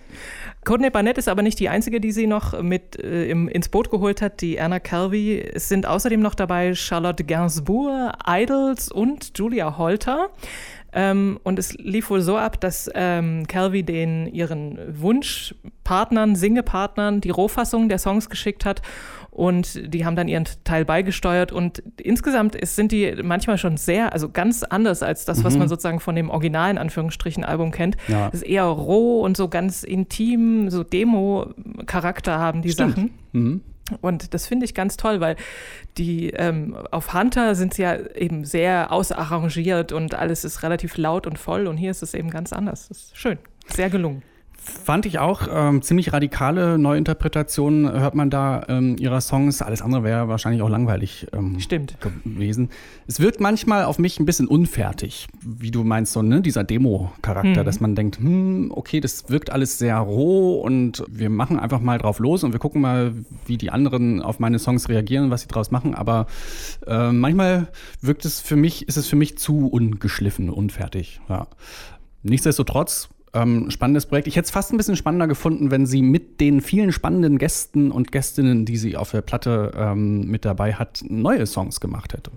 Courtney 0.63 0.89
Barnett 0.89 1.17
ist 1.17 1.27
aber 1.27 1.41
nicht 1.41 1.59
die 1.59 1.69
einzige, 1.69 1.99
die 1.99 2.11
sie 2.11 2.27
noch 2.27 2.61
mit 2.61 2.99
äh, 2.99 3.29
im, 3.29 3.47
ins 3.47 3.69
Boot 3.69 3.89
geholt 3.89 4.21
hat, 4.21 4.41
die 4.41 4.59
Anna 4.59 4.79
Calvi. 4.79 5.39
Es 5.39 5.69
sind 5.69 5.85
außerdem 5.85 6.21
noch 6.21 6.35
dabei 6.35 6.73
Charlotte 6.73 7.23
Gainsbourg, 7.23 8.13
Idols 8.27 8.91
und 8.91 9.37
Julia 9.37 9.77
Holter. 9.77 10.29
Ähm, 10.93 11.39
und 11.43 11.59
es 11.59 11.73
lief 11.73 12.09
wohl 12.09 12.21
so 12.21 12.37
ab, 12.37 12.61
dass 12.61 12.89
ähm, 12.93 13.47
Calvi 13.47 13.83
den 13.83 14.27
ihren 14.27 14.77
Wunschpartnern, 15.01 16.35
Singepartnern 16.35 17.19
die 17.19 17.31
Rohfassung 17.31 17.89
der 17.89 17.97
Songs 17.97 18.29
geschickt 18.29 18.63
hat 18.63 18.81
und 19.33 19.93
die 19.93 20.05
haben 20.05 20.15
dann 20.15 20.27
ihren 20.27 20.45
Teil 20.63 20.85
beigesteuert 20.85 21.51
und 21.51 21.81
insgesamt 21.97 22.55
ist, 22.55 22.75
sind 22.75 22.91
die 22.91 23.15
manchmal 23.23 23.57
schon 23.57 23.77
sehr, 23.77 24.13
also 24.13 24.29
ganz 24.29 24.61
anders 24.61 25.01
als 25.01 25.25
das, 25.25 25.43
was 25.43 25.53
mhm. 25.53 25.59
man 25.59 25.69
sozusagen 25.69 25.99
von 25.99 26.15
dem 26.15 26.29
originalen 26.29 26.77
Anführungsstrichen 26.77 27.43
Album 27.43 27.71
kennt. 27.71 27.97
Ja. 28.07 28.29
Das 28.29 28.41
ist 28.41 28.47
eher 28.47 28.65
roh 28.65 29.21
und 29.21 29.35
so 29.35 29.47
ganz 29.47 29.83
intim, 29.83 30.69
so 30.69 30.83
Demo-Charakter 30.83 32.37
haben 32.37 32.61
die 32.61 32.69
Stimmt. 32.69 32.95
Sachen. 32.95 33.11
Mhm. 33.31 33.61
Und 34.01 34.35
das 34.35 34.47
finde 34.47 34.65
ich 34.65 34.75
ganz 34.75 34.97
toll, 34.97 35.19
weil 35.19 35.35
die 35.97 36.29
ähm, 36.29 36.77
auf 36.91 37.13
Hunter 37.13 37.55
sind 37.55 37.73
sie 37.73 37.81
ja 37.81 37.97
eben 38.15 38.45
sehr 38.45 38.91
ausarrangiert 38.91 39.91
und 39.91 40.13
alles 40.13 40.45
ist 40.45 40.61
relativ 40.61 40.95
laut 40.97 41.25
und 41.25 41.39
voll 41.39 41.65
und 41.67 41.77
hier 41.77 41.91
ist 41.91 42.03
es 42.03 42.13
eben 42.13 42.29
ganz 42.29 42.53
anders. 42.53 42.87
Das 42.87 42.97
ist 42.99 43.17
schön, 43.17 43.39
sehr 43.67 43.89
gelungen. 43.89 44.21
Fand 44.65 45.05
ich 45.05 45.19
auch 45.19 45.47
ähm, 45.51 45.81
ziemlich 45.81 46.13
radikale 46.13 46.77
Neuinterpretationen 46.77 47.91
hört 47.99 48.15
man 48.15 48.29
da 48.29 48.63
ähm, 48.69 48.95
ihrer 48.97 49.19
Songs. 49.19 49.61
Alles 49.61 49.81
andere 49.81 50.03
wäre 50.03 50.29
wahrscheinlich 50.29 50.61
auch 50.61 50.69
langweilig 50.69 51.27
ähm, 51.33 51.59
Stimmt. 51.59 51.97
gewesen. 51.99 52.69
Es 53.05 53.19
wirkt 53.19 53.41
manchmal 53.41 53.83
auf 53.83 53.99
mich 53.99 54.21
ein 54.21 54.25
bisschen 54.25 54.47
unfertig, 54.47 55.27
wie 55.41 55.69
du 55.69 55.83
meinst, 55.83 56.13
so 56.13 56.21
ne, 56.21 56.41
dieser 56.41 56.63
Demo-Charakter, 56.63 57.59
hm. 57.59 57.65
dass 57.65 57.81
man 57.81 57.95
denkt, 57.95 58.19
hm, 58.19 58.71
okay, 58.73 59.01
das 59.01 59.29
wirkt 59.29 59.49
alles 59.49 59.79
sehr 59.79 59.97
roh 59.97 60.61
und 60.61 61.03
wir 61.09 61.29
machen 61.29 61.59
einfach 61.59 61.81
mal 61.81 61.97
drauf 61.97 62.19
los 62.19 62.45
und 62.45 62.53
wir 62.53 62.59
gucken 62.59 62.81
mal, 62.81 63.13
wie 63.45 63.57
die 63.57 63.69
anderen 63.69 64.21
auf 64.21 64.39
meine 64.39 64.59
Songs 64.59 64.87
reagieren, 64.87 65.29
was 65.29 65.41
sie 65.41 65.47
draus 65.49 65.71
machen. 65.71 65.93
Aber 65.93 66.27
äh, 66.87 67.11
manchmal 67.11 67.67
wirkt 67.99 68.23
es 68.23 68.39
für 68.39 68.55
mich, 68.55 68.87
ist 68.87 68.95
es 68.95 69.07
für 69.07 69.17
mich 69.17 69.37
zu 69.37 69.67
ungeschliffen, 69.67 70.49
unfertig. 70.49 71.19
Ja. 71.27 71.47
Nichtsdestotrotz 72.23 73.09
ähm, 73.33 73.69
spannendes 73.71 74.05
Projekt. 74.05 74.27
Ich 74.27 74.35
hätte 74.35 74.45
es 74.45 74.51
fast 74.51 74.71
ein 74.71 74.77
bisschen 74.77 74.95
spannender 74.95 75.27
gefunden, 75.27 75.71
wenn 75.71 75.85
sie 75.85 76.01
mit 76.01 76.39
den 76.39 76.61
vielen 76.61 76.91
spannenden 76.91 77.37
Gästen 77.37 77.91
und 77.91 78.11
Gästinnen, 78.11 78.65
die 78.65 78.77
sie 78.77 78.95
auf 78.95 79.11
der 79.11 79.21
Platte 79.21 79.71
ähm, 79.75 80.27
mit 80.27 80.45
dabei 80.45 80.73
hat, 80.73 81.03
neue 81.07 81.45
Songs 81.45 81.79
gemacht 81.79 82.13
hätte. 82.13 82.31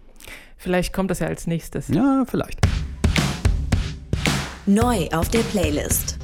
Vielleicht 0.56 0.92
kommt 0.92 1.10
das 1.10 1.18
ja 1.18 1.26
als 1.26 1.46
nächstes. 1.46 1.88
Ja, 1.88 2.24
vielleicht. 2.26 2.58
Neu 4.64 5.06
auf 5.12 5.28
der 5.28 5.40
Playlist. 5.40 6.18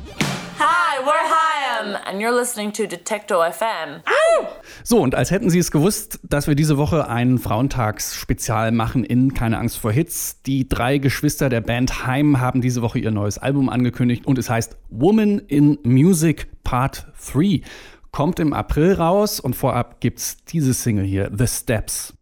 Hi, 0.59 1.05
we're 1.05 1.52
Hyam 1.83 1.97
and 2.05 2.21
you're 2.21 2.37
listening 2.37 2.73
to 2.73 2.85
Detecto 2.85 3.43
FM. 3.43 4.03
So, 4.85 5.01
und 5.01 5.15
als 5.15 5.31
hätten 5.31 5.51
Sie 5.51 5.59
es 5.59 5.71
gewusst, 5.71 6.21
dass 6.23 6.47
wir 6.47 6.55
diese 6.55 6.77
Woche 6.77 7.09
ein 7.09 7.39
Frauentagsspezial 7.39 8.73
machen 8.73 9.05
in 9.05 9.35
Keine 9.35 9.59
Angst 9.59 9.79
vor 9.79 9.93
Hits. 9.93 10.43
Die 10.43 10.69
drei 10.69 10.99
Geschwister 10.99 11.49
der 11.49 11.61
Band 11.61 12.07
Heim 12.07 12.41
haben 12.41 12.61
diese 12.61 12.83
Woche 12.83 12.99
ihr 12.99 13.11
neues 13.11 13.39
Album 13.39 13.69
angekündigt 13.69 14.27
und 14.27 14.39
es 14.39 14.49
heißt 14.49 14.77
Woman 14.91 15.39
in 15.39 15.79
Music 15.83 16.49
Part 16.65 17.07
3. 17.33 17.63
Kommt 18.11 18.41
im 18.41 18.53
April 18.53 18.95
raus 18.95 19.41
und 19.41 19.57
vorab 19.57 20.01
gibt's 20.01 20.45
diese 20.45 20.75
Single 20.75 21.05
hier, 21.05 21.31
The 21.37 21.47
Steps. 21.47 22.15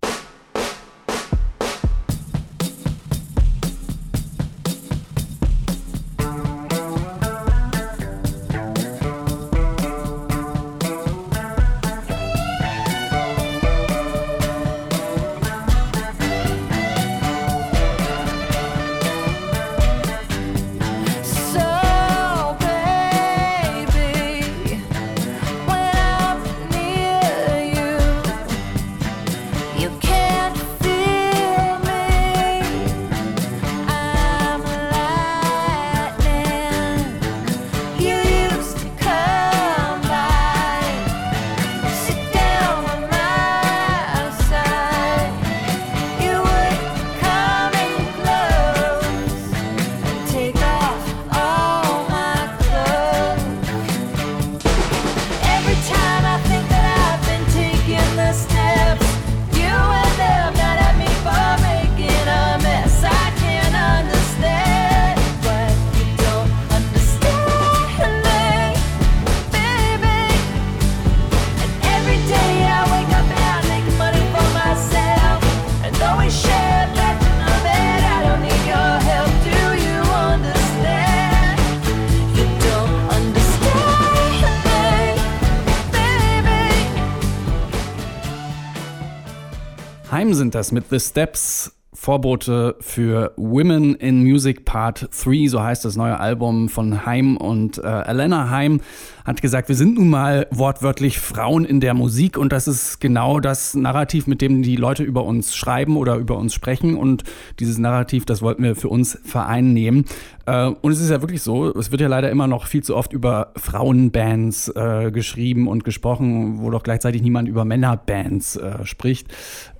Sind 90.50 90.56
das 90.56 90.72
mit 90.72 90.86
The 90.90 90.98
Steps. 90.98 91.76
Vorbote 91.92 92.76
für 92.80 93.32
Women 93.36 93.94
in 93.96 94.22
Music 94.22 94.64
Part 94.64 95.08
3, 95.12 95.48
so 95.48 95.62
heißt 95.62 95.84
das 95.84 95.96
neue 95.96 96.18
Album 96.18 96.68
von 96.68 97.04
Haim 97.04 97.36
und 97.36 97.78
äh, 97.78 98.02
Elena 98.02 98.48
Haim 98.48 98.80
hat 99.24 99.42
gesagt, 99.42 99.68
wir 99.68 99.76
sind 99.76 99.96
nun 99.96 100.08
mal 100.08 100.46
wortwörtlich 100.50 101.18
Frauen 101.18 101.64
in 101.64 101.80
der 101.80 101.94
Musik 101.94 102.38
und 102.38 102.52
das 102.52 102.68
ist 102.68 103.00
genau 103.00 103.38
das 103.38 103.74
Narrativ, 103.74 104.26
mit 104.26 104.40
dem 104.40 104.62
die 104.62 104.76
Leute 104.76 105.02
über 105.02 105.24
uns 105.24 105.54
schreiben 105.54 105.96
oder 105.96 106.16
über 106.16 106.36
uns 106.36 106.54
sprechen 106.54 106.96
und 106.96 107.24
dieses 107.58 107.78
Narrativ, 107.78 108.24
das 108.24 108.40
wollten 108.40 108.62
wir 108.62 108.76
für 108.76 108.88
uns 108.88 109.18
vereinnehmen. 109.24 110.04
Äh, 110.50 110.74
und 110.80 110.92
es 110.92 111.00
ist 111.00 111.10
ja 111.10 111.22
wirklich 111.22 111.42
so, 111.42 111.72
es 111.76 111.90
wird 111.90 112.00
ja 112.00 112.08
leider 112.08 112.30
immer 112.30 112.46
noch 112.46 112.66
viel 112.66 112.82
zu 112.82 112.96
oft 112.96 113.12
über 113.12 113.52
Frauenbands 113.56 114.68
äh, 114.68 115.10
geschrieben 115.12 115.68
und 115.68 115.84
gesprochen, 115.84 116.60
wo 116.60 116.70
doch 116.70 116.82
gleichzeitig 116.82 117.22
niemand 117.22 117.48
über 117.48 117.64
Männerbands 117.64 118.56
äh, 118.56 118.84
spricht. 118.84 119.28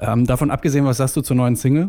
Ähm, 0.00 0.26
davon 0.26 0.50
abgesehen, 0.50 0.84
was 0.84 0.98
sagst 0.98 1.16
du 1.16 1.22
zur 1.22 1.36
neuen 1.36 1.56
Single? 1.56 1.88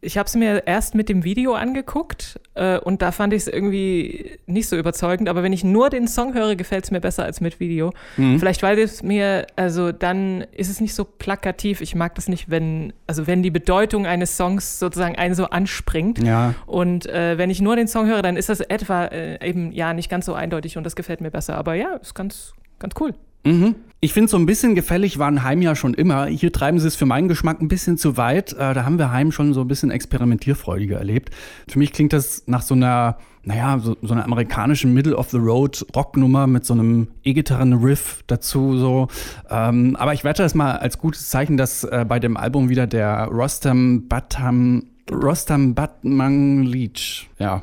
Ich 0.00 0.16
habe 0.16 0.26
es 0.26 0.36
mir 0.36 0.66
erst 0.66 0.94
mit 0.94 1.08
dem 1.08 1.24
Video 1.24 1.54
angeguckt 1.54 2.38
äh, 2.54 2.78
und 2.78 3.02
da 3.02 3.10
fand 3.10 3.32
ich 3.32 3.42
es 3.42 3.48
irgendwie 3.48 4.38
nicht 4.46 4.68
so 4.68 4.76
überzeugend. 4.76 5.28
Aber 5.28 5.42
wenn 5.42 5.52
ich 5.52 5.64
nur 5.64 5.90
den 5.90 6.06
Song 6.06 6.34
höre, 6.34 6.54
gefällt 6.54 6.84
es 6.84 6.90
mir 6.92 7.00
besser 7.00 7.24
als 7.24 7.40
mit 7.40 7.58
Video. 7.58 7.92
Mhm. 8.16 8.38
Vielleicht 8.38 8.62
weil 8.62 8.78
es 8.78 9.02
mir, 9.02 9.46
also 9.56 9.90
dann 9.90 10.42
ist 10.52 10.70
es 10.70 10.80
nicht 10.80 10.94
so 10.94 11.04
plakativ. 11.04 11.80
Ich 11.80 11.96
mag 11.96 12.14
das 12.14 12.28
nicht, 12.28 12.48
wenn, 12.48 12.92
also 13.08 13.26
wenn 13.26 13.42
die 13.42 13.50
Bedeutung 13.50 14.06
eines 14.06 14.36
Songs 14.36 14.78
sozusagen 14.78 15.16
einen 15.16 15.34
so 15.34 15.46
anspringt. 15.46 16.22
Ja. 16.24 16.54
Und 16.66 17.06
äh, 17.06 17.36
wenn 17.36 17.50
ich 17.50 17.60
nur 17.60 17.74
den 17.74 17.88
Song 17.88 18.06
höre, 18.06 18.22
dann 18.22 18.36
ist 18.36 18.48
das 18.48 18.60
etwa 18.60 19.06
äh, 19.06 19.44
eben 19.46 19.72
ja 19.72 19.94
nicht 19.94 20.08
ganz 20.08 20.26
so 20.26 20.34
eindeutig 20.34 20.76
und 20.76 20.84
das 20.84 20.94
gefällt 20.94 21.20
mir 21.20 21.32
besser. 21.32 21.56
Aber 21.56 21.74
ja, 21.74 21.94
ist 21.96 22.14
ganz, 22.14 22.52
ganz 22.78 22.94
cool. 23.00 23.14
Mhm. 23.44 23.74
Ich 24.00 24.12
finde, 24.12 24.30
so 24.30 24.36
ein 24.36 24.46
bisschen 24.46 24.76
gefällig 24.76 25.18
waren 25.18 25.42
Heim 25.42 25.60
ja 25.60 25.74
schon 25.74 25.92
immer. 25.92 26.26
Hier 26.26 26.52
treiben 26.52 26.78
sie 26.78 26.86
es 26.86 26.94
für 26.94 27.06
meinen 27.06 27.26
Geschmack 27.26 27.60
ein 27.60 27.66
bisschen 27.66 27.98
zu 27.98 28.16
weit. 28.16 28.52
Äh, 28.52 28.72
da 28.72 28.84
haben 28.84 28.96
wir 28.96 29.10
Heim 29.10 29.32
schon 29.32 29.54
so 29.54 29.62
ein 29.62 29.68
bisschen 29.68 29.90
experimentierfreudiger 29.90 30.98
erlebt. 30.98 31.30
Für 31.68 31.80
mich 31.80 31.92
klingt 31.92 32.12
das 32.12 32.44
nach 32.46 32.62
so 32.62 32.74
einer, 32.74 33.18
naja, 33.42 33.80
so, 33.80 33.96
so 34.00 34.14
einer 34.14 34.24
amerikanischen 34.24 34.94
Middle-of-the-Road-Rocknummer 34.94 36.46
mit 36.46 36.64
so 36.64 36.74
einem 36.74 37.08
E-Gitarren-Riff 37.24 38.22
dazu. 38.28 38.78
So. 38.78 39.08
Ähm, 39.50 39.96
aber 39.96 40.12
ich 40.12 40.22
werte 40.22 40.44
das 40.44 40.54
mal 40.54 40.76
als 40.76 40.98
gutes 40.98 41.28
Zeichen, 41.28 41.56
dass 41.56 41.82
äh, 41.82 42.04
bei 42.08 42.20
dem 42.20 42.36
Album 42.36 42.68
wieder 42.68 42.86
der 42.86 43.24
Rostam 43.24 44.06
Batam 44.06 44.84
Rostam 45.10 45.74
Batman 45.74 46.62
Leach, 46.62 47.28
ja, 47.38 47.62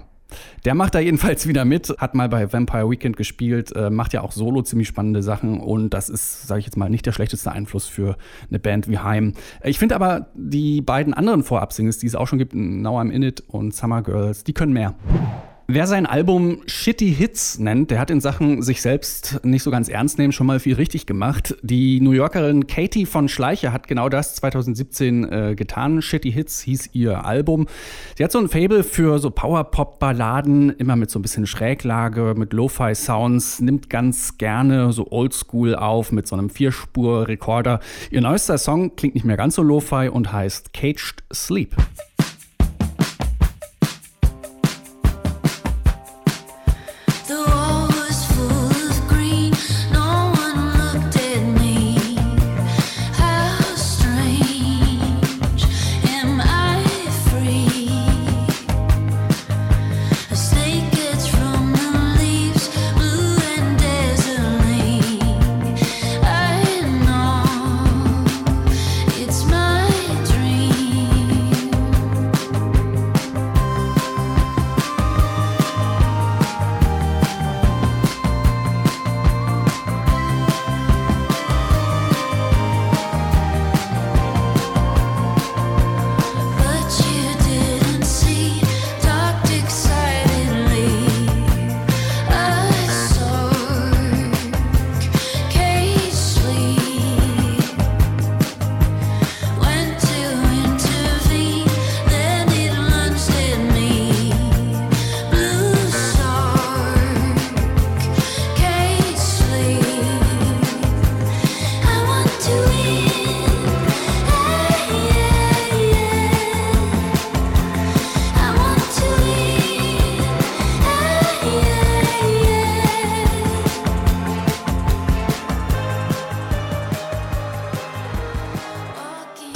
der 0.66 0.76
macht 0.76 0.96
da 0.96 1.00
jedenfalls 1.00 1.48
wieder 1.48 1.66
mit, 1.66 1.94
hat 1.98 2.16
mal 2.16 2.30
bei 2.30 2.52
Vampire 2.52 2.90
Weekend 2.90 3.18
gespielt, 3.18 3.76
äh, 3.76 3.90
macht 3.90 4.14
ja 4.14 4.22
auch 4.22 4.32
solo 4.32 4.62
ziemlich 4.62 4.88
spannende 4.88 5.24
Sachen 5.24 5.60
und 5.60 5.92
das 5.92 6.10
ist, 6.10 6.48
sage 6.48 6.60
ich 6.60 6.66
jetzt 6.66 6.78
mal, 6.78 6.90
nicht 6.90 7.06
der 7.06 7.12
schlechteste 7.12 7.52
Einfluss 7.52 7.88
für 7.88 8.18
eine 8.50 8.60
Band 8.60 8.90
wie 8.90 9.00
Heim. 9.00 9.34
Ich 9.64 9.80
finde 9.80 9.96
aber 9.96 10.28
die 10.36 10.82
beiden 10.82 11.14
anderen 11.14 11.44
Vorab-Singles, 11.44 11.98
die 11.98 12.08
es 12.08 12.16
auch 12.16 12.28
schon 12.28 12.40
gibt, 12.40 12.54
Now 12.54 13.00
I'm 13.00 13.12
In 13.12 13.24
It 13.24 13.44
und 13.48 13.74
Summer 13.74 14.02
Girls, 14.02 14.44
die 14.44 14.54
können 14.54 14.74
mehr. 14.74 14.96
Wer 15.68 15.88
sein 15.88 16.06
Album 16.06 16.60
Shitty 16.68 17.12
Hits 17.12 17.58
nennt, 17.58 17.90
der 17.90 17.98
hat 17.98 18.12
in 18.12 18.22
Sachen 18.22 18.62
sich 18.62 18.84
selbst 18.84 19.40
nicht 19.44 19.64
so 19.64 19.72
ganz 19.72 19.90
ernst 19.90 20.20
nehmen 20.20 20.32
schon 20.32 20.46
mal 20.46 20.60
viel 20.60 20.76
richtig 20.76 21.08
gemacht. 21.08 21.56
Die 21.64 22.00
New 22.02 22.12
Yorkerin 22.12 22.68
Katie 22.68 23.08
von 23.08 23.28
Schleicher 23.28 23.74
hat 23.74 23.88
genau 23.88 24.08
das 24.08 24.36
2017 24.36 25.24
äh, 25.24 25.56
getan. 25.56 26.04
Shitty 26.04 26.32
Hits 26.32 26.62
hieß 26.62 26.90
ihr 26.94 27.26
Album. 27.26 27.66
Sie 28.16 28.24
hat 28.24 28.32
so 28.32 28.38
ein 28.38 28.48
Fable 28.48 28.84
für 28.84 29.18
so 29.18 29.32
Power-Pop-Balladen, 29.32 30.70
immer 30.70 30.96
mit 30.96 31.10
so 31.10 31.18
ein 31.18 31.24
bisschen 31.24 31.48
Schräglage, 31.48 32.36
mit 32.38 32.54
Lo-Fi-Sounds, 32.54 33.60
nimmt 33.62 33.90
ganz 33.90 34.38
gerne 34.38 34.94
so 34.94 35.12
Oldschool 35.12 35.74
auf 35.74 36.12
mit 36.12 36.28
so 36.28 36.36
einem 36.36 36.52
Vierspur-Rekorder. 36.52 37.80
Ihr 38.12 38.22
neuester 38.22 38.60
Song 38.60 38.96
klingt 38.96 39.16
nicht 39.16 39.26
mehr 39.26 39.38
ganz 39.38 39.56
so 39.56 39.64
Lo-Fi 39.64 40.10
und 40.10 40.32
heißt 40.32 40.74
Caged 40.74 41.24
Sleep. 41.34 41.76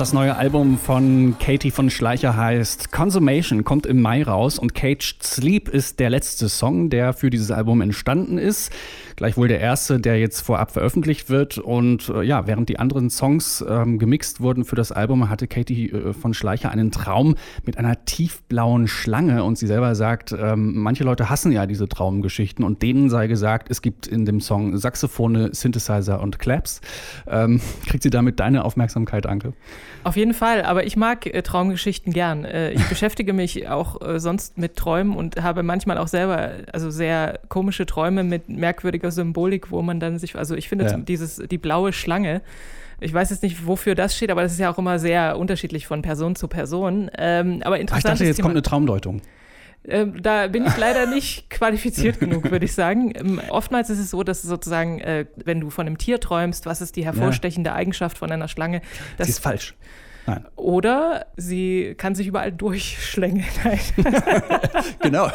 Das 0.09 0.15
neue 0.15 0.37
Album 0.37 0.79
von 0.79 1.35
Katie 1.37 1.69
von 1.69 1.91
Schleicher 1.91 2.35
heißt 2.35 2.91
Consummation, 2.91 3.63
kommt 3.63 3.85
im 3.85 4.01
Mai 4.01 4.23
raus 4.23 4.57
und 4.57 4.73
Caged 4.73 5.21
Sleep 5.21 5.69
ist 5.69 5.99
der 5.99 6.09
letzte 6.09 6.49
Song, 6.49 6.89
der 6.89 7.13
für 7.13 7.29
dieses 7.29 7.51
Album 7.51 7.79
entstanden 7.81 8.39
ist. 8.39 8.71
Gleichwohl 9.19 9.49
der 9.49 9.59
erste, 9.59 9.99
der 9.99 10.17
jetzt 10.17 10.39
vorab 10.39 10.71
veröffentlicht 10.71 11.29
wird. 11.29 11.57
Und 11.57 12.07
äh, 12.07 12.23
ja, 12.23 12.47
während 12.47 12.69
die 12.69 12.79
anderen 12.79 13.09
Songs 13.09 13.61
ähm, 13.67 13.99
gemixt 13.99 14.39
wurden 14.39 14.63
für 14.63 14.77
das 14.77 14.93
Album, 14.93 15.29
hatte 15.29 15.45
Katie 15.45 15.89
äh, 15.89 16.13
von 16.13 16.33
Schleicher 16.33 16.71
einen 16.71 16.89
Traum 16.89 17.35
mit 17.65 17.77
einer 17.77 18.05
tiefblauen 18.05 18.87
Schlange. 18.87 19.43
Und 19.43 19.57
sie 19.57 19.67
selber 19.67 19.93
sagt, 19.95 20.31
ähm, 20.31 20.71
manche 20.77 21.03
Leute 21.03 21.29
hassen 21.29 21.51
ja 21.51 21.65
diese 21.65 21.89
Traumgeschichten 21.89 22.63
und 22.63 22.81
denen 22.81 23.09
sei 23.09 23.27
gesagt, 23.27 23.69
es 23.69 23.81
gibt 23.81 24.07
in 24.07 24.23
dem 24.23 24.39
Song 24.39 24.77
Saxophone, 24.77 25.53
Synthesizer 25.53 26.21
und 26.21 26.39
Claps. 26.39 26.79
Ähm, 27.27 27.59
kriegt 27.87 28.03
sie 28.03 28.11
damit 28.11 28.39
deine 28.39 28.63
Aufmerksamkeit, 28.63 29.25
Anke? 29.25 29.51
Auf 30.05 30.15
jeden 30.15 30.33
Fall, 30.33 30.61
aber 30.63 30.85
ich 30.85 30.95
mag 30.95 31.25
äh, 31.25 31.41
Traumgeschichten 31.41 32.13
gern. 32.13 32.45
Äh, 32.45 32.71
ich 32.71 32.85
beschäftige 32.87 33.33
mich 33.33 33.67
auch 33.67 34.01
äh, 34.01 34.17
sonst 34.21 34.57
mit 34.57 34.77
Träumen 34.77 35.17
und 35.17 35.43
habe 35.43 35.61
manchmal 35.61 35.97
auch 35.97 36.07
selber 36.07 36.51
also 36.71 36.89
sehr 36.89 37.41
komische 37.49 37.85
Träume 37.85 38.23
mit 38.23 38.47
merkwürdiger 38.47 39.08
Symbolik, 39.11 39.71
wo 39.71 39.81
man 39.81 39.99
dann 39.99 40.17
sich, 40.17 40.35
also 40.35 40.55
ich 40.55 40.69
finde 40.69 40.85
ja. 40.85 40.97
dieses, 40.97 41.37
die 41.37 41.57
blaue 41.57 41.93
Schlange, 41.93 42.41
ich 42.99 43.13
weiß 43.13 43.29
jetzt 43.29 43.43
nicht, 43.43 43.65
wofür 43.65 43.95
das 43.95 44.15
steht, 44.15 44.31
aber 44.31 44.41
das 44.41 44.53
ist 44.53 44.59
ja 44.59 44.69
auch 44.69 44.77
immer 44.77 44.99
sehr 44.99 45.37
unterschiedlich 45.37 45.87
von 45.87 46.01
Person 46.01 46.35
zu 46.35 46.47
Person. 46.47 47.09
Ähm, 47.17 47.61
aber 47.63 47.79
interessant. 47.79 48.05
Ach, 48.05 48.11
ich 48.13 48.17
dachte, 48.17 48.25
jetzt 48.25 48.35
Thema. 48.37 48.47
kommt 48.47 48.55
eine 48.55 48.61
Traumdeutung. 48.61 49.21
Ähm, 49.87 50.21
da 50.21 50.47
bin 50.47 50.65
ich 50.65 50.77
leider 50.77 51.05
nicht 51.13 51.49
qualifiziert 51.49 52.19
genug, 52.19 52.51
würde 52.51 52.65
ich 52.65 52.73
sagen. 52.73 53.13
Ähm, 53.15 53.39
oftmals 53.49 53.89
ist 53.89 53.99
es 53.99 54.11
so, 54.11 54.23
dass 54.23 54.41
sozusagen, 54.41 54.99
äh, 54.99 55.25
wenn 55.43 55.61
du 55.61 55.69
von 55.69 55.87
einem 55.87 55.97
Tier 55.97 56.19
träumst, 56.19 56.65
was 56.65 56.81
ist 56.81 56.95
die 56.95 57.05
hervorstechende 57.05 57.69
ja. 57.69 57.75
Eigenschaft 57.75 58.17
von 58.17 58.31
einer 58.31 58.47
Schlange? 58.47 58.81
Das 59.17 59.27
Sie 59.27 59.31
ist 59.31 59.39
falsch. 59.39 59.75
Nein. 60.27 60.45
Oder 60.55 61.25
sie 61.37 61.95
kann 61.97 62.15
sich 62.15 62.27
überall 62.27 62.51
durchschlängeln. 62.51 63.45
genau. 65.01 65.29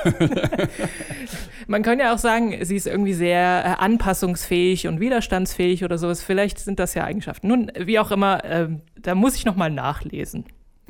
Man 1.66 1.82
kann 1.82 1.98
ja 1.98 2.14
auch 2.14 2.18
sagen, 2.18 2.64
sie 2.64 2.76
ist 2.76 2.86
irgendwie 2.86 3.14
sehr 3.14 3.64
äh, 3.64 3.82
anpassungsfähig 3.82 4.86
und 4.86 5.00
widerstandsfähig 5.00 5.84
oder 5.84 5.98
sowas. 5.98 6.22
Vielleicht 6.22 6.58
sind 6.58 6.78
das 6.78 6.94
ja 6.94 7.04
Eigenschaften. 7.04 7.48
Nun, 7.48 7.72
wie 7.78 7.98
auch 7.98 8.10
immer, 8.10 8.44
äh, 8.44 8.68
da 9.00 9.14
muss 9.14 9.36
ich 9.36 9.44
nochmal 9.44 9.70
nachlesen. 9.70 10.44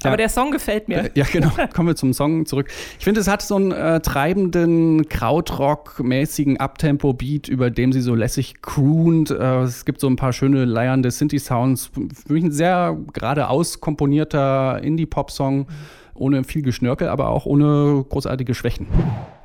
Aber 0.08 0.16
der 0.16 0.28
Song 0.28 0.50
gefällt 0.50 0.88
mir. 0.88 1.10
Ja, 1.14 1.24
genau. 1.30 1.50
Kommen 1.74 1.88
wir 1.88 1.96
zum 1.96 2.12
Song 2.12 2.46
zurück. 2.46 2.68
Ich 2.98 3.04
finde, 3.04 3.20
es 3.20 3.28
hat 3.28 3.42
so 3.42 3.56
einen 3.56 3.72
äh, 3.72 4.00
treibenden, 4.00 5.08
Krautrock-mäßigen 5.08 6.58
Uptempo-Beat, 6.58 7.48
über 7.48 7.70
dem 7.70 7.92
sie 7.92 8.00
so 8.00 8.14
lässig 8.14 8.62
croont. 8.62 9.30
Äh, 9.30 9.62
es 9.62 9.84
gibt 9.84 10.00
so 10.00 10.08
ein 10.08 10.16
paar 10.16 10.32
schöne 10.32 10.64
leiernde 10.64 11.10
Synthi-Sounds. 11.10 11.90
Für 12.26 12.32
mich 12.32 12.44
ein 12.44 12.52
sehr 12.52 12.96
geradeaus 13.12 13.80
komponierter 13.80 14.82
Indie-Pop-Song. 14.82 15.58
Mhm 15.58 15.66
ohne 16.14 16.44
viel 16.44 16.62
Geschnörkel, 16.62 17.08
aber 17.08 17.28
auch 17.28 17.46
ohne 17.46 18.04
großartige 18.08 18.54
Schwächen. 18.54 18.86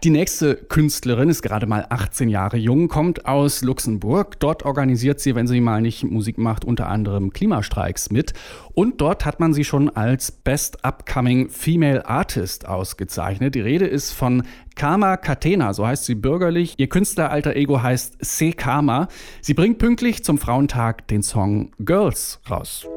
Die 0.04 0.12
nächste 0.12 0.56
Künstlerin 0.56 1.30
ist 1.30 1.42
gerade 1.42 1.68
mal 1.68 1.86
18 1.90 2.30
Jahre 2.30 2.56
jung, 2.56 2.88
kommt 2.88 3.26
aus 3.26 3.62
Luxemburg. 3.64 4.40
Dort 4.40 4.64
organisiert 4.64 5.20
sie, 5.20 5.36
wenn 5.36 5.46
sie 5.46 5.60
mal 5.60 5.82
nicht 5.82 6.06
Musik 6.06 6.38
macht, 6.38 6.64
unter 6.64 6.88
anderem 6.88 7.34
Klimastreiks 7.34 8.10
mit. 8.10 8.32
Und 8.74 9.02
dort 9.02 9.26
hat 9.26 9.42
man 9.42 9.54
sie 9.54 9.66
schon 9.66 9.90
als 9.90 10.32
Best 10.32 10.86
Upcoming 10.86 11.50
Female 11.50 12.06
Artist 12.08 12.66
ausgezeichnet. 12.66 13.56
Die 13.56 13.62
Rede 13.62 13.88
ist 13.88 14.14
von 14.14 14.44
Karma 14.76 15.18
Catena, 15.18 15.74
so 15.74 15.86
heißt 15.86 16.06
sie 16.06 16.16
bürgerlich. 16.16 16.76
Ihr 16.78 16.88
Künstleralter 16.88 17.58
Ego 17.58 17.84
heißt 17.84 18.24
C. 18.24 18.54
Karma. 18.54 19.10
Sie 19.42 19.54
bringt 19.54 19.80
pünktlich 19.80 20.24
zum 20.24 20.38
Frauentag 20.38 21.10
den 21.10 21.24
Song 21.24 21.72
Girls 21.80 22.40
raus. 22.50 22.88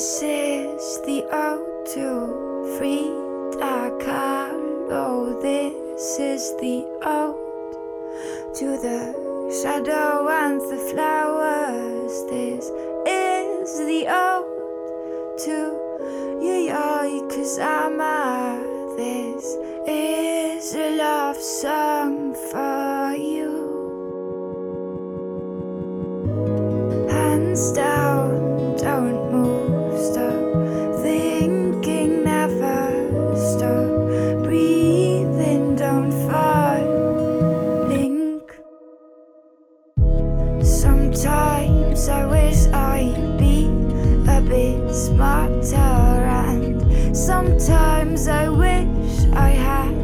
This 0.00 0.22
is 0.22 1.00
the 1.02 1.20
O2 1.30 2.78
Frida 2.78 3.76
Kahlo. 4.00 5.42
This 5.42 6.18
is 6.18 6.56
the 6.56 6.86
ode 7.04 8.54
to 8.56 8.78
the 8.80 9.12
shadow 9.60 10.26
and 10.26 10.58
the 10.58 10.78
flowers. 10.90 12.14
This 12.30 12.64
is 13.06 13.78
the 13.90 14.06
ode 14.08 15.38
to 15.44 15.58
you, 16.40 17.28
cause 17.28 17.58
I'm 17.58 18.00
a. 18.00 18.56
This 18.96 19.44
is 19.86 20.74
a 20.76 20.96
love 20.96 21.36
song 21.36 21.99
Sometimes 40.80 42.08
I 42.08 42.24
wish 42.24 42.66
I'd 42.72 43.36
be 43.38 43.66
a 44.26 44.40
bit 44.40 44.94
smarter, 44.94 45.76
and 45.76 46.80
sometimes 47.14 48.26
I 48.26 48.48
wish 48.48 49.26
I 49.34 49.50
had 49.50 49.94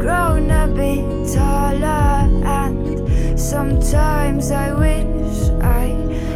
grown 0.00 0.50
a 0.50 0.66
bit 0.66 1.06
taller, 1.32 2.26
and 2.44 3.38
sometimes 3.38 4.50
I 4.50 4.72
wish 4.72 5.50
I 5.62 5.86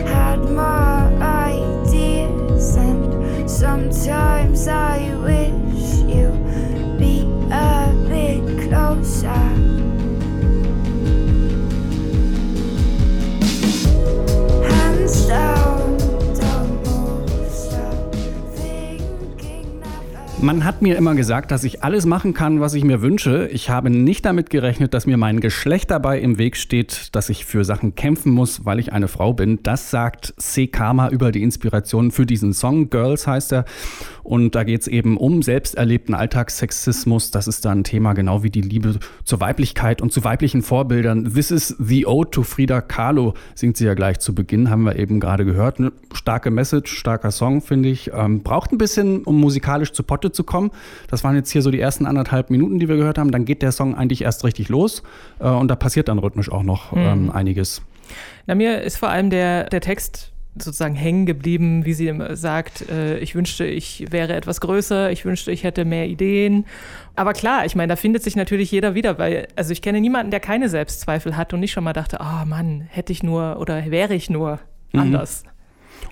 had 0.06 0.38
more 0.38 1.10
ideas, 1.20 2.76
and 2.76 3.50
sometimes 3.50 4.68
I 4.68 5.12
wish 5.24 5.51
Man 20.42 20.64
hat 20.64 20.82
mir 20.82 20.96
immer 20.96 21.14
gesagt, 21.14 21.52
dass 21.52 21.62
ich 21.62 21.84
alles 21.84 22.04
machen 22.04 22.34
kann, 22.34 22.60
was 22.60 22.74
ich 22.74 22.82
mir 22.82 23.00
wünsche. 23.00 23.46
Ich 23.52 23.70
habe 23.70 23.90
nicht 23.90 24.24
damit 24.24 24.50
gerechnet, 24.50 24.92
dass 24.92 25.06
mir 25.06 25.16
mein 25.16 25.38
Geschlecht 25.38 25.92
dabei 25.92 26.18
im 26.18 26.36
Weg 26.36 26.56
steht, 26.56 27.14
dass 27.14 27.28
ich 27.28 27.44
für 27.44 27.64
Sachen 27.64 27.94
kämpfen 27.94 28.32
muss, 28.32 28.64
weil 28.64 28.80
ich 28.80 28.92
eine 28.92 29.06
Frau 29.06 29.34
bin. 29.34 29.60
Das 29.62 29.90
sagt 29.92 30.34
C. 30.38 30.66
Karma 30.66 31.10
über 31.10 31.30
die 31.30 31.44
Inspiration 31.44 32.10
für 32.10 32.26
diesen 32.26 32.54
Song. 32.54 32.90
Girls 32.90 33.28
heißt 33.28 33.52
er. 33.52 33.66
Und 34.24 34.56
da 34.56 34.64
geht 34.64 34.80
es 34.80 34.88
eben 34.88 35.16
um 35.16 35.42
selbst 35.42 35.76
erlebten 35.76 36.12
Alltagssexismus. 36.12 37.30
Das 37.30 37.46
ist 37.46 37.64
da 37.64 37.70
ein 37.70 37.84
Thema, 37.84 38.12
genau 38.12 38.42
wie 38.42 38.50
die 38.50 38.62
Liebe 38.62 38.98
zur 39.22 39.38
Weiblichkeit 39.38 40.02
und 40.02 40.12
zu 40.12 40.24
weiblichen 40.24 40.62
Vorbildern. 40.62 41.32
This 41.34 41.52
is 41.52 41.76
the 41.78 42.04
Ode 42.06 42.30
to 42.30 42.42
Frida 42.42 42.80
Kahlo, 42.80 43.34
singt 43.54 43.76
sie 43.76 43.84
ja 43.84 43.94
gleich 43.94 44.18
zu 44.18 44.34
Beginn, 44.34 44.70
haben 44.70 44.82
wir 44.82 44.96
eben 44.96 45.20
gerade 45.20 45.44
gehört. 45.44 45.78
Eine 45.78 45.92
starke 46.12 46.50
Message, 46.50 46.92
starker 46.92 47.30
Song, 47.30 47.60
finde 47.62 47.90
ich. 47.90 48.10
Ähm, 48.12 48.42
braucht 48.42 48.72
ein 48.72 48.78
bisschen, 48.78 49.22
um 49.22 49.40
musikalisch 49.40 49.92
zu 49.92 50.02
Potte 50.02 50.31
zu 50.32 50.44
kommen. 50.44 50.70
Das 51.08 51.24
waren 51.24 51.34
jetzt 51.34 51.50
hier 51.50 51.62
so 51.62 51.70
die 51.70 51.80
ersten 51.80 52.06
anderthalb 52.06 52.50
Minuten, 52.50 52.78
die 52.78 52.88
wir 52.88 52.96
gehört 52.96 53.18
haben. 53.18 53.30
Dann 53.30 53.44
geht 53.44 53.62
der 53.62 53.72
Song 53.72 53.94
eigentlich 53.94 54.22
erst 54.22 54.44
richtig 54.44 54.68
los. 54.68 55.02
Äh, 55.38 55.48
und 55.48 55.68
da 55.68 55.76
passiert 55.76 56.08
dann 56.08 56.18
rhythmisch 56.18 56.50
auch 56.50 56.62
noch 56.62 56.92
ähm, 56.94 57.30
einiges. 57.30 57.82
Na, 58.46 58.54
mir 58.54 58.82
ist 58.82 58.96
vor 58.96 59.08
allem 59.08 59.30
der, 59.30 59.64
der 59.64 59.80
Text 59.80 60.32
sozusagen 60.56 60.94
hängen 60.94 61.24
geblieben, 61.24 61.86
wie 61.86 61.94
sie 61.94 62.12
sagt, 62.32 62.88
äh, 62.90 63.18
ich 63.18 63.34
wünschte, 63.34 63.64
ich 63.64 64.06
wäre 64.10 64.34
etwas 64.34 64.60
größer, 64.60 65.10
ich 65.10 65.24
wünschte, 65.24 65.50
ich 65.50 65.64
hätte 65.64 65.84
mehr 65.84 66.08
Ideen. 66.08 66.66
Aber 67.16 67.32
klar, 67.32 67.64
ich 67.64 67.74
meine, 67.74 67.88
da 67.88 67.96
findet 67.96 68.22
sich 68.22 68.36
natürlich 68.36 68.70
jeder 68.70 68.94
wieder, 68.94 69.18
weil, 69.18 69.48
also 69.56 69.72
ich 69.72 69.80
kenne 69.80 70.00
niemanden, 70.00 70.30
der 70.30 70.40
keine 70.40 70.68
Selbstzweifel 70.68 71.36
hat 71.36 71.54
und 71.54 71.60
nicht 71.60 71.72
schon 71.72 71.84
mal 71.84 71.94
dachte, 71.94 72.18
oh 72.20 72.44
Mann, 72.44 72.82
hätte 72.90 73.12
ich 73.12 73.22
nur 73.22 73.58
oder 73.60 73.90
wäre 73.90 74.14
ich 74.14 74.28
nur 74.28 74.58
anders. 74.92 75.44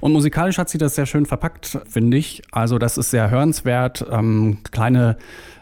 Und 0.01 0.13
musikalisch 0.13 0.59
hat 0.59 0.69
sie 0.69 0.79
das 0.79 0.95
sehr 0.95 1.07
schön 1.07 1.27
verpackt, 1.27 1.79
finde 1.89 2.17
ich. 2.17 2.43
Also 2.51 2.79
das 2.79 2.99
ist 2.99 3.11
sehr 3.11 3.31
hörenswert. 3.31 4.05
Ähm, 4.11 4.59
kleine 4.71 5.17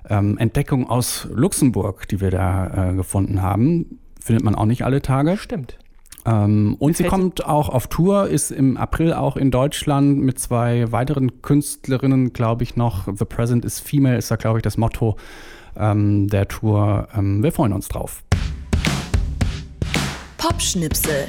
ähm, 0.09 0.39
Entdeckung 0.39 0.89
aus 0.89 1.29
Luxemburg, 1.33 2.09
die 2.09 2.21
wir 2.21 2.31
da 2.31 2.91
äh, 2.91 2.95
gefunden 2.95 3.43
haben. 3.43 3.99
Findet 4.21 4.45
man 4.45 4.55
auch 4.55 4.67
nicht 4.67 4.85
alle 4.85 5.03
Tage. 5.03 5.37
Stimmt. 5.37 5.79
Ähm, 6.27 6.77
und 6.79 6.97
sie 6.97 7.05
kommt 7.05 7.45
auch 7.47 7.69
auf 7.69 7.87
Tour, 7.87 8.29
ist 8.29 8.51
im 8.51 8.77
April 8.77 9.13
auch 9.15 9.37
in 9.37 9.51
Deutschland 9.51 10.19
mit 10.19 10.39
zwei 10.39 10.91
weiteren 10.93 11.43
Künstlerinnen, 11.43 12.33
glaube 12.33 12.63
ich, 12.65 12.77
noch. 12.77 13.09
The 13.13 13.25
Present 13.25 13.65
is 13.65 13.81
Female 13.81 14.19
ist 14.19 14.31
da, 14.31 14.37
glaube 14.37 14.59
ich, 14.59 14.63
das 14.63 14.77
Motto 14.77 15.17
ähm, 15.77 16.29
der 16.29 16.47
Tour. 16.49 17.09
Ähm, 17.17 17.43
wir 17.43 17.53
freuen 17.53 17.73
uns 17.73 17.89
drauf. 17.89 18.23
Popschnipsel. 20.37 21.27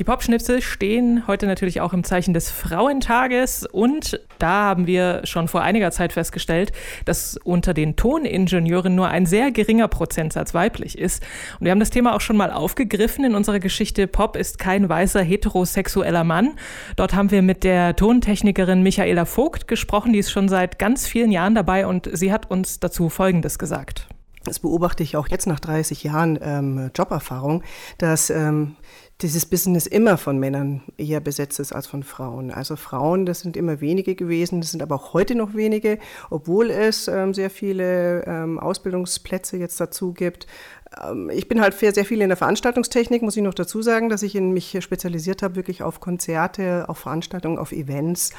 Die 0.00 0.04
Popschnipsel 0.04 0.62
stehen 0.62 1.26
heute 1.26 1.46
natürlich 1.46 1.82
auch 1.82 1.92
im 1.92 2.04
Zeichen 2.04 2.32
des 2.32 2.50
Frauentages 2.50 3.66
und 3.66 4.18
da 4.38 4.64
haben 4.64 4.86
wir 4.86 5.20
schon 5.24 5.46
vor 5.46 5.60
einiger 5.60 5.90
Zeit 5.90 6.14
festgestellt, 6.14 6.72
dass 7.04 7.36
unter 7.36 7.74
den 7.74 7.96
Toningenieuren 7.96 8.94
nur 8.94 9.08
ein 9.08 9.26
sehr 9.26 9.50
geringer 9.50 9.88
Prozentsatz 9.88 10.54
weiblich 10.54 10.96
ist. 10.96 11.22
Und 11.58 11.66
wir 11.66 11.70
haben 11.70 11.80
das 11.80 11.90
Thema 11.90 12.16
auch 12.16 12.22
schon 12.22 12.38
mal 12.38 12.50
aufgegriffen 12.50 13.26
in 13.26 13.34
unserer 13.34 13.60
Geschichte 13.60 14.06
Pop 14.06 14.36
ist 14.36 14.58
kein 14.58 14.88
weißer 14.88 15.20
heterosexueller 15.20 16.24
Mann. 16.24 16.52
Dort 16.96 17.12
haben 17.12 17.30
wir 17.30 17.42
mit 17.42 17.62
der 17.62 17.94
Tontechnikerin 17.94 18.82
Michaela 18.82 19.26
Vogt 19.26 19.68
gesprochen, 19.68 20.14
die 20.14 20.20
ist 20.20 20.30
schon 20.30 20.48
seit 20.48 20.78
ganz 20.78 21.06
vielen 21.06 21.30
Jahren 21.30 21.54
dabei 21.54 21.86
und 21.86 22.08
sie 22.10 22.32
hat 22.32 22.50
uns 22.50 22.80
dazu 22.80 23.10
Folgendes 23.10 23.58
gesagt. 23.58 24.08
Das 24.44 24.60
beobachte 24.60 25.02
ich 25.02 25.18
auch 25.18 25.28
jetzt 25.28 25.46
nach 25.46 25.60
30 25.60 26.02
Jahren 26.04 26.38
ähm, 26.40 26.90
Joberfahrung, 26.96 27.62
dass 27.98 28.30
ähm, 28.30 28.76
dieses 29.22 29.46
Business 29.46 29.86
immer 29.86 30.16
von 30.16 30.38
Männern 30.38 30.82
eher 30.96 31.20
besetzt 31.20 31.60
ist 31.60 31.72
als 31.72 31.86
von 31.86 32.02
Frauen. 32.02 32.50
Also 32.50 32.76
Frauen, 32.76 33.26
das 33.26 33.40
sind 33.40 33.56
immer 33.56 33.80
wenige 33.80 34.14
gewesen, 34.14 34.60
das 34.60 34.70
sind 34.70 34.82
aber 34.82 34.94
auch 34.94 35.12
heute 35.12 35.34
noch 35.34 35.54
wenige, 35.54 35.98
obwohl 36.30 36.70
es 36.70 37.08
ähm, 37.08 37.34
sehr 37.34 37.50
viele 37.50 38.24
ähm, 38.26 38.58
Ausbildungsplätze 38.58 39.56
jetzt 39.56 39.80
dazu 39.80 40.12
gibt. 40.12 40.46
Ähm, 41.02 41.30
ich 41.30 41.48
bin 41.48 41.60
halt 41.60 41.74
sehr 41.74 42.04
viel 42.04 42.20
in 42.20 42.28
der 42.28 42.36
Veranstaltungstechnik, 42.36 43.22
muss 43.22 43.36
ich 43.36 43.42
noch 43.42 43.54
dazu 43.54 43.82
sagen, 43.82 44.08
dass 44.08 44.22
ich 44.22 44.34
in 44.34 44.52
mich 44.52 44.76
spezialisiert 44.80 45.42
habe, 45.42 45.56
wirklich 45.56 45.82
auf 45.82 46.00
Konzerte, 46.00 46.84
auf 46.88 46.98
Veranstaltungen, 46.98 47.58
auf 47.58 47.72
Events. 47.72 48.30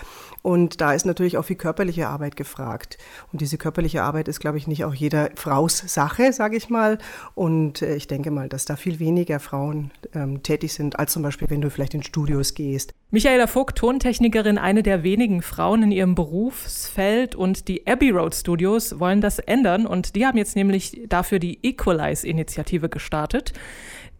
Und 0.41 0.81
da 0.81 0.93
ist 0.93 1.05
natürlich 1.05 1.37
auch 1.37 1.45
viel 1.45 1.55
körperliche 1.55 2.07
Arbeit 2.07 2.35
gefragt. 2.35 2.97
Und 3.31 3.41
diese 3.41 3.57
körperliche 3.57 4.03
Arbeit 4.03 4.27
ist, 4.27 4.39
glaube 4.39 4.57
ich, 4.57 4.67
nicht 4.67 4.85
auch 4.85 4.93
jeder 4.93 5.29
Fraus 5.35 5.77
Sache, 5.77 6.33
sage 6.33 6.57
ich 6.57 6.69
mal. 6.69 6.97
Und 7.35 7.81
äh, 7.81 7.95
ich 7.95 8.07
denke 8.07 8.31
mal, 8.31 8.49
dass 8.49 8.65
da 8.65 8.75
viel 8.75 8.99
weniger 8.99 9.39
Frauen 9.39 9.91
ähm, 10.13 10.43
tätig 10.43 10.73
sind, 10.73 10.99
als 10.99 11.13
zum 11.13 11.23
Beispiel, 11.23 11.49
wenn 11.49 11.61
du 11.61 11.69
vielleicht 11.69 11.93
in 11.93 12.03
Studios 12.03 12.53
gehst. 12.53 12.93
Michaela 13.13 13.47
Vogt, 13.47 13.77
Tontechnikerin, 13.77 14.57
eine 14.57 14.83
der 14.83 15.03
wenigen 15.03 15.41
Frauen 15.41 15.83
in 15.83 15.91
ihrem 15.91 16.15
Berufsfeld 16.15 17.35
und 17.35 17.67
die 17.67 17.85
Abbey 17.85 18.09
Road 18.09 18.33
Studios 18.33 19.01
wollen 19.01 19.19
das 19.19 19.39
ändern 19.39 19.85
und 19.85 20.15
die 20.15 20.25
haben 20.25 20.37
jetzt 20.37 20.55
nämlich 20.55 21.01
dafür 21.09 21.39
die 21.39 21.59
Equalize-Initiative 21.61 22.87
gestartet. 22.87 23.51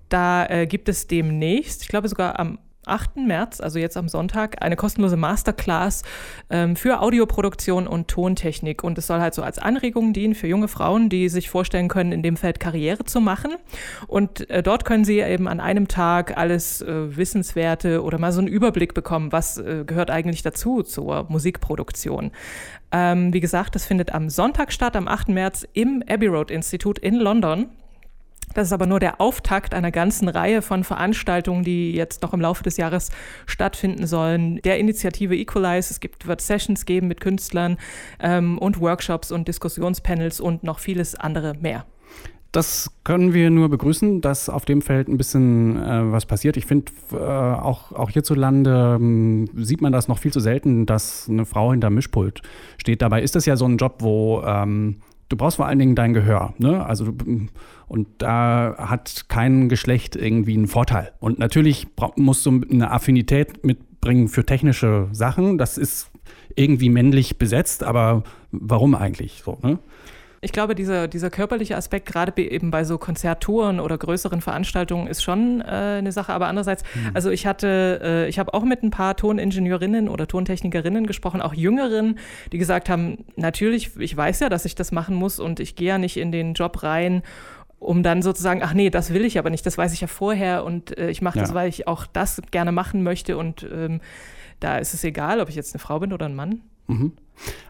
Da 0.09 0.45
äh, 0.47 0.67
gibt 0.67 0.89
es 0.89 1.07
demnächst, 1.07 1.83
ich 1.83 1.87
glaube 1.87 2.09
sogar 2.09 2.37
am 2.37 2.59
8. 2.85 3.17
März, 3.17 3.61
also 3.61 3.77
jetzt 3.77 3.95
am 3.95 4.09
Sonntag, 4.09 4.61
eine 4.61 4.75
kostenlose 4.75 5.17
Masterclass 5.17 6.03
ähm, 6.49 6.75
für 6.75 7.01
Audioproduktion 7.01 7.87
und 7.87 8.07
Tontechnik. 8.07 8.83
Und 8.83 8.97
es 8.97 9.07
soll 9.07 9.19
halt 9.19 9.33
so 9.33 9.43
als 9.43 9.59
Anregung 9.59 10.13
dienen 10.13 10.33
für 10.33 10.47
junge 10.47 10.67
Frauen, 10.67 11.09
die 11.09 11.29
sich 11.29 11.49
vorstellen 11.49 11.87
können, 11.87 12.11
in 12.11 12.23
dem 12.23 12.37
Feld 12.37 12.59
Karriere 12.59 13.03
zu 13.03 13.21
machen. 13.21 13.55
Und 14.07 14.49
äh, 14.49 14.63
dort 14.63 14.85
können 14.85 15.05
sie 15.05 15.19
eben 15.19 15.47
an 15.47 15.59
einem 15.59 15.87
Tag 15.87 16.37
alles 16.37 16.81
äh, 16.81 17.15
Wissenswerte 17.15 18.03
oder 18.03 18.17
mal 18.17 18.31
so 18.31 18.39
einen 18.39 18.47
Überblick 18.47 18.93
bekommen, 18.93 19.31
was 19.31 19.57
äh, 19.57 19.83
gehört 19.85 20.09
eigentlich 20.09 20.41
dazu 20.41 20.81
zur 20.81 21.25
Musikproduktion. 21.29 22.31
Ähm, 22.91 23.33
wie 23.33 23.39
gesagt, 23.39 23.75
das 23.75 23.85
findet 23.85 24.13
am 24.13 24.29
Sonntag 24.29 24.73
statt, 24.73 24.95
am 24.95 25.07
8. 25.07 25.29
März 25.29 25.65
im 25.73 26.03
Abbey 26.09 26.27
Road 26.27 26.51
Institute 26.51 26.99
in 27.01 27.15
London. 27.15 27.69
Das 28.53 28.67
ist 28.67 28.73
aber 28.73 28.85
nur 28.85 28.99
der 28.99 29.21
Auftakt 29.21 29.73
einer 29.73 29.91
ganzen 29.91 30.27
Reihe 30.27 30.61
von 30.61 30.83
Veranstaltungen, 30.83 31.63
die 31.63 31.93
jetzt 31.93 32.21
noch 32.21 32.33
im 32.33 32.41
Laufe 32.41 32.63
des 32.63 32.77
Jahres 32.77 33.09
stattfinden 33.45 34.07
sollen. 34.07 34.61
Der 34.63 34.79
Initiative 34.79 35.35
Equalize, 35.35 35.91
es 35.91 35.99
gibt, 35.99 36.27
wird 36.27 36.41
Sessions 36.41 36.85
geben 36.85 37.07
mit 37.07 37.21
Künstlern 37.21 37.77
ähm, 38.19 38.57
und 38.57 38.79
Workshops 38.79 39.31
und 39.31 39.47
Diskussionspanels 39.47 40.39
und 40.39 40.63
noch 40.63 40.79
vieles 40.79 41.15
andere 41.15 41.55
mehr. 41.59 41.85
Das 42.51 42.91
können 43.05 43.33
wir 43.33 43.49
nur 43.49 43.69
begrüßen, 43.69 44.19
dass 44.19 44.49
auf 44.49 44.65
dem 44.65 44.81
Feld 44.81 45.07
ein 45.07 45.17
bisschen 45.17 45.81
äh, 45.81 46.11
was 46.11 46.25
passiert. 46.25 46.57
Ich 46.57 46.65
finde, 46.65 46.91
äh, 47.13 47.15
auch, 47.15 47.93
auch 47.93 48.09
hierzulande 48.09 48.97
ähm, 48.99 49.47
sieht 49.55 49.81
man 49.81 49.93
das 49.93 50.09
noch 50.09 50.17
viel 50.17 50.33
zu 50.33 50.41
selten, 50.41 50.85
dass 50.85 51.29
eine 51.29 51.45
Frau 51.45 51.71
hinter 51.71 51.89
Mischpult 51.89 52.41
steht. 52.77 53.01
Dabei 53.01 53.21
ist 53.21 53.35
das 53.35 53.45
ja 53.45 53.55
so 53.55 53.65
ein 53.65 53.77
Job, 53.77 53.99
wo 53.99 54.41
ähm, 54.45 54.97
du 55.31 55.37
brauchst 55.37 55.57
vor 55.57 55.65
allen 55.67 55.79
Dingen 55.79 55.95
dein 55.95 56.13
Gehör. 56.13 56.53
Ne? 56.57 56.85
Also, 56.85 57.13
und 57.87 58.07
da 58.17 58.75
hat 58.77 59.25
kein 59.29 59.69
Geschlecht 59.69 60.15
irgendwie 60.15 60.53
einen 60.53 60.67
Vorteil. 60.67 61.13
Und 61.19 61.39
natürlich 61.39 61.87
musst 62.15 62.45
du 62.45 62.61
eine 62.69 62.91
Affinität 62.91 63.65
mitbringen 63.65 64.27
für 64.27 64.45
technische 64.45 65.07
Sachen. 65.11 65.57
Das 65.57 65.77
ist 65.77 66.11
irgendwie 66.55 66.89
männlich 66.89 67.37
besetzt, 67.37 67.83
aber 67.83 68.23
warum 68.51 68.95
eigentlich 68.95 69.41
so? 69.43 69.57
Ne? 69.63 69.79
Ich 70.43 70.51
glaube, 70.51 70.73
dieser, 70.73 71.07
dieser 71.07 71.29
körperliche 71.29 71.77
Aspekt, 71.77 72.07
gerade 72.07 72.33
eben 72.41 72.71
bei 72.71 72.83
so 72.83 72.97
Konzerttouren 72.97 73.79
oder 73.79 73.95
größeren 73.95 74.41
Veranstaltungen, 74.41 75.05
ist 75.05 75.21
schon 75.21 75.61
äh, 75.61 75.65
eine 75.99 76.11
Sache. 76.11 76.33
Aber 76.33 76.47
andererseits, 76.47 76.83
mhm. 76.95 77.11
also 77.13 77.29
ich 77.29 77.45
hatte, 77.45 77.99
äh, 78.03 78.27
ich 78.27 78.39
habe 78.39 78.55
auch 78.55 78.63
mit 78.63 78.81
ein 78.81 78.89
paar 78.89 79.15
Toningenieurinnen 79.15 80.09
oder 80.09 80.27
Tontechnikerinnen 80.27 81.05
gesprochen, 81.05 81.41
auch 81.41 81.53
Jüngeren, 81.53 82.17
die 82.51 82.57
gesagt 82.57 82.89
haben, 82.89 83.19
natürlich, 83.35 83.91
ich 83.99 84.17
weiß 84.17 84.39
ja, 84.39 84.49
dass 84.49 84.65
ich 84.65 84.73
das 84.73 84.91
machen 84.91 85.15
muss 85.15 85.39
und 85.39 85.59
ich 85.59 85.75
gehe 85.75 85.89
ja 85.89 85.97
nicht 85.99 86.17
in 86.17 86.31
den 86.31 86.55
Job 86.55 86.81
rein 86.81 87.21
um 87.81 88.03
dann 88.03 88.21
sozusagen, 88.21 88.61
ach 88.61 88.75
nee, 88.75 88.91
das 88.91 89.11
will 89.11 89.25
ich 89.25 89.39
aber 89.39 89.49
nicht, 89.49 89.65
das 89.65 89.75
weiß 89.75 89.91
ich 89.93 90.01
ja 90.01 90.07
vorher 90.07 90.63
und 90.63 90.95
äh, 90.99 91.09
ich 91.09 91.23
mache 91.23 91.39
das, 91.39 91.49
ja. 91.49 91.55
weil 91.55 91.67
ich 91.67 91.87
auch 91.87 92.05
das 92.05 92.39
gerne 92.51 92.71
machen 92.71 93.01
möchte 93.01 93.37
und 93.37 93.67
ähm, 93.73 94.01
da 94.59 94.77
ist 94.77 94.93
es 94.93 95.03
egal, 95.03 95.41
ob 95.41 95.49
ich 95.49 95.55
jetzt 95.55 95.73
eine 95.73 95.79
Frau 95.79 95.99
bin 95.99 96.13
oder 96.13 96.27
ein 96.27 96.35
Mann. 96.35 96.61
Mhm. 96.85 97.13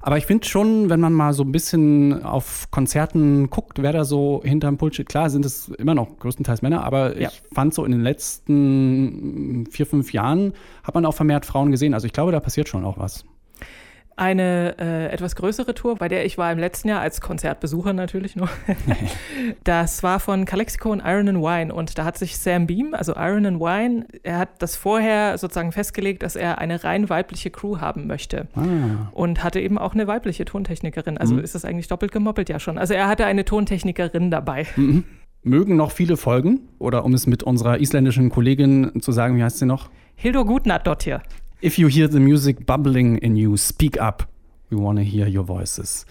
Aber 0.01 0.17
ich 0.17 0.25
finde 0.25 0.47
schon, 0.47 0.89
wenn 0.89 0.99
man 0.99 1.13
mal 1.13 1.33
so 1.33 1.43
ein 1.43 1.51
bisschen 1.51 2.23
auf 2.23 2.69
Konzerten 2.71 3.49
guckt, 3.49 3.81
wer 3.81 3.93
da 3.93 4.05
so 4.05 4.41
hinterm 4.43 4.77
Pult 4.77 4.95
steht, 4.95 5.09
klar 5.09 5.29
sind 5.29 5.45
es 5.45 5.69
immer 5.69 5.95
noch 5.95 6.17
größtenteils 6.19 6.61
Männer, 6.61 6.83
aber 6.83 7.19
ja. 7.19 7.29
ich 7.29 7.41
fand 7.53 7.73
so 7.73 7.85
in 7.85 7.91
den 7.91 8.01
letzten 8.01 9.67
vier, 9.69 9.85
fünf 9.85 10.13
Jahren 10.13 10.53
hat 10.83 10.95
man 10.95 11.05
auch 11.05 11.13
vermehrt 11.13 11.45
Frauen 11.45 11.71
gesehen. 11.71 11.93
Also 11.93 12.07
ich 12.07 12.13
glaube, 12.13 12.31
da 12.31 12.39
passiert 12.39 12.67
schon 12.67 12.85
auch 12.85 12.97
was 12.97 13.25
eine 14.21 14.75
äh, 14.79 15.07
etwas 15.07 15.35
größere 15.35 15.73
Tour, 15.73 15.95
bei 15.95 16.07
der 16.07 16.25
ich 16.25 16.37
war 16.37 16.51
im 16.51 16.59
letzten 16.59 16.89
Jahr 16.89 17.01
als 17.01 17.21
Konzertbesucher 17.21 17.91
natürlich 17.91 18.35
nur. 18.35 18.49
das 19.63 20.03
war 20.03 20.19
von 20.19 20.45
Calexico 20.45 20.91
und 20.91 21.01
Iron 21.03 21.27
and 21.27 21.39
Wine 21.39 21.73
und 21.73 21.97
da 21.97 22.05
hat 22.05 22.19
sich 22.19 22.37
Sam 22.37 22.67
Beam, 22.67 22.93
also 22.93 23.13
Iron 23.15 23.47
and 23.47 23.59
Wine, 23.59 24.05
er 24.21 24.37
hat 24.37 24.61
das 24.61 24.75
vorher 24.75 25.39
sozusagen 25.39 25.71
festgelegt, 25.71 26.21
dass 26.21 26.35
er 26.35 26.59
eine 26.59 26.83
rein 26.83 27.09
weibliche 27.09 27.49
Crew 27.49 27.79
haben 27.79 28.05
möchte 28.05 28.47
ah. 28.53 29.09
und 29.11 29.43
hatte 29.43 29.59
eben 29.59 29.79
auch 29.79 29.93
eine 29.93 30.05
weibliche 30.05 30.45
Tontechnikerin. 30.45 31.17
Also 31.17 31.33
mhm. 31.33 31.39
ist 31.39 31.55
das 31.55 31.65
eigentlich 31.65 31.87
doppelt 31.87 32.11
gemoppelt 32.11 32.47
ja 32.47 32.59
schon. 32.59 32.77
Also 32.77 32.93
er 32.93 33.07
hatte 33.07 33.25
eine 33.25 33.43
Tontechnikerin 33.43 34.29
dabei. 34.29 34.67
Mhm. 34.75 35.03
Mögen 35.41 35.75
noch 35.75 35.89
viele 35.89 36.15
folgen 36.15 36.69
oder 36.77 37.03
um 37.05 37.15
es 37.15 37.25
mit 37.25 37.41
unserer 37.41 37.79
isländischen 37.79 38.29
Kollegin 38.29 39.01
zu 39.01 39.11
sagen, 39.11 39.35
wie 39.35 39.43
heißt 39.43 39.57
sie 39.57 39.65
noch? 39.65 39.89
Hildur 40.13 40.45
Gutnat 40.45 40.85
dort 40.85 41.01
hier. 41.01 41.23
If 41.63 41.77
you 41.77 41.87
hear 41.87 42.09
the 42.09 42.19
music 42.19 42.65
bubbling 42.65 43.17
in 43.17 43.35
you, 43.35 43.55
speak 43.55 44.01
up. 44.01 44.27
We 44.71 44.77
want 44.77 44.97
to 44.97 45.03
hear 45.03 45.27
your 45.27 45.45
voices. 45.45 46.07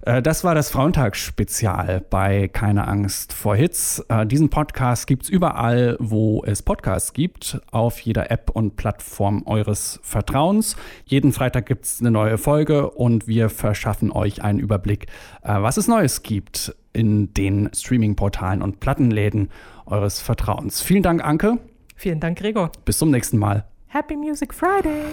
Äh, 0.00 0.22
das 0.22 0.44
war 0.44 0.54
das 0.54 0.70
Frauentagsspezial 0.70 2.02
bei 2.08 2.48
Keine 2.48 2.88
Angst 2.88 3.34
vor 3.34 3.54
Hits. 3.54 4.02
Äh, 4.08 4.24
diesen 4.24 4.48
Podcast 4.48 5.06
gibt 5.06 5.24
es 5.24 5.28
überall, 5.28 5.98
wo 6.00 6.42
es 6.46 6.62
Podcasts 6.62 7.12
gibt, 7.12 7.60
auf 7.70 8.00
jeder 8.00 8.30
App 8.30 8.48
und 8.48 8.76
Plattform 8.76 9.42
eures 9.44 10.00
Vertrauens. 10.02 10.74
Jeden 11.04 11.32
Freitag 11.32 11.66
gibt 11.66 11.84
es 11.84 12.00
eine 12.00 12.10
neue 12.10 12.38
Folge 12.38 12.88
und 12.90 13.28
wir 13.28 13.50
verschaffen 13.50 14.10
euch 14.10 14.42
einen 14.42 14.58
Überblick, 14.58 15.08
äh, 15.42 15.60
was 15.60 15.76
es 15.76 15.86
Neues 15.86 16.22
gibt 16.22 16.74
in 16.94 17.34
den 17.34 17.68
Streaming-Portalen 17.74 18.62
und 18.62 18.80
Plattenläden 18.80 19.50
eures 19.84 20.22
Vertrauens. 20.22 20.80
Vielen 20.80 21.02
Dank, 21.02 21.22
Anke. 21.22 21.58
Vielen 21.94 22.20
Dank, 22.20 22.38
Gregor. 22.38 22.72
Bis 22.86 22.96
zum 22.96 23.10
nächsten 23.10 23.36
Mal. 23.36 23.66
Happy 23.94 24.16
Music 24.16 24.52
Friday! 24.52 25.04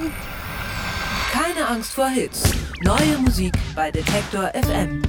Keine 1.32 1.68
Angst 1.68 1.94
vor 1.94 2.10
Hits. 2.10 2.52
Neue 2.84 3.16
Musik 3.20 3.54
bei 3.76 3.92
Detektor 3.92 4.52
FM. 4.56 5.04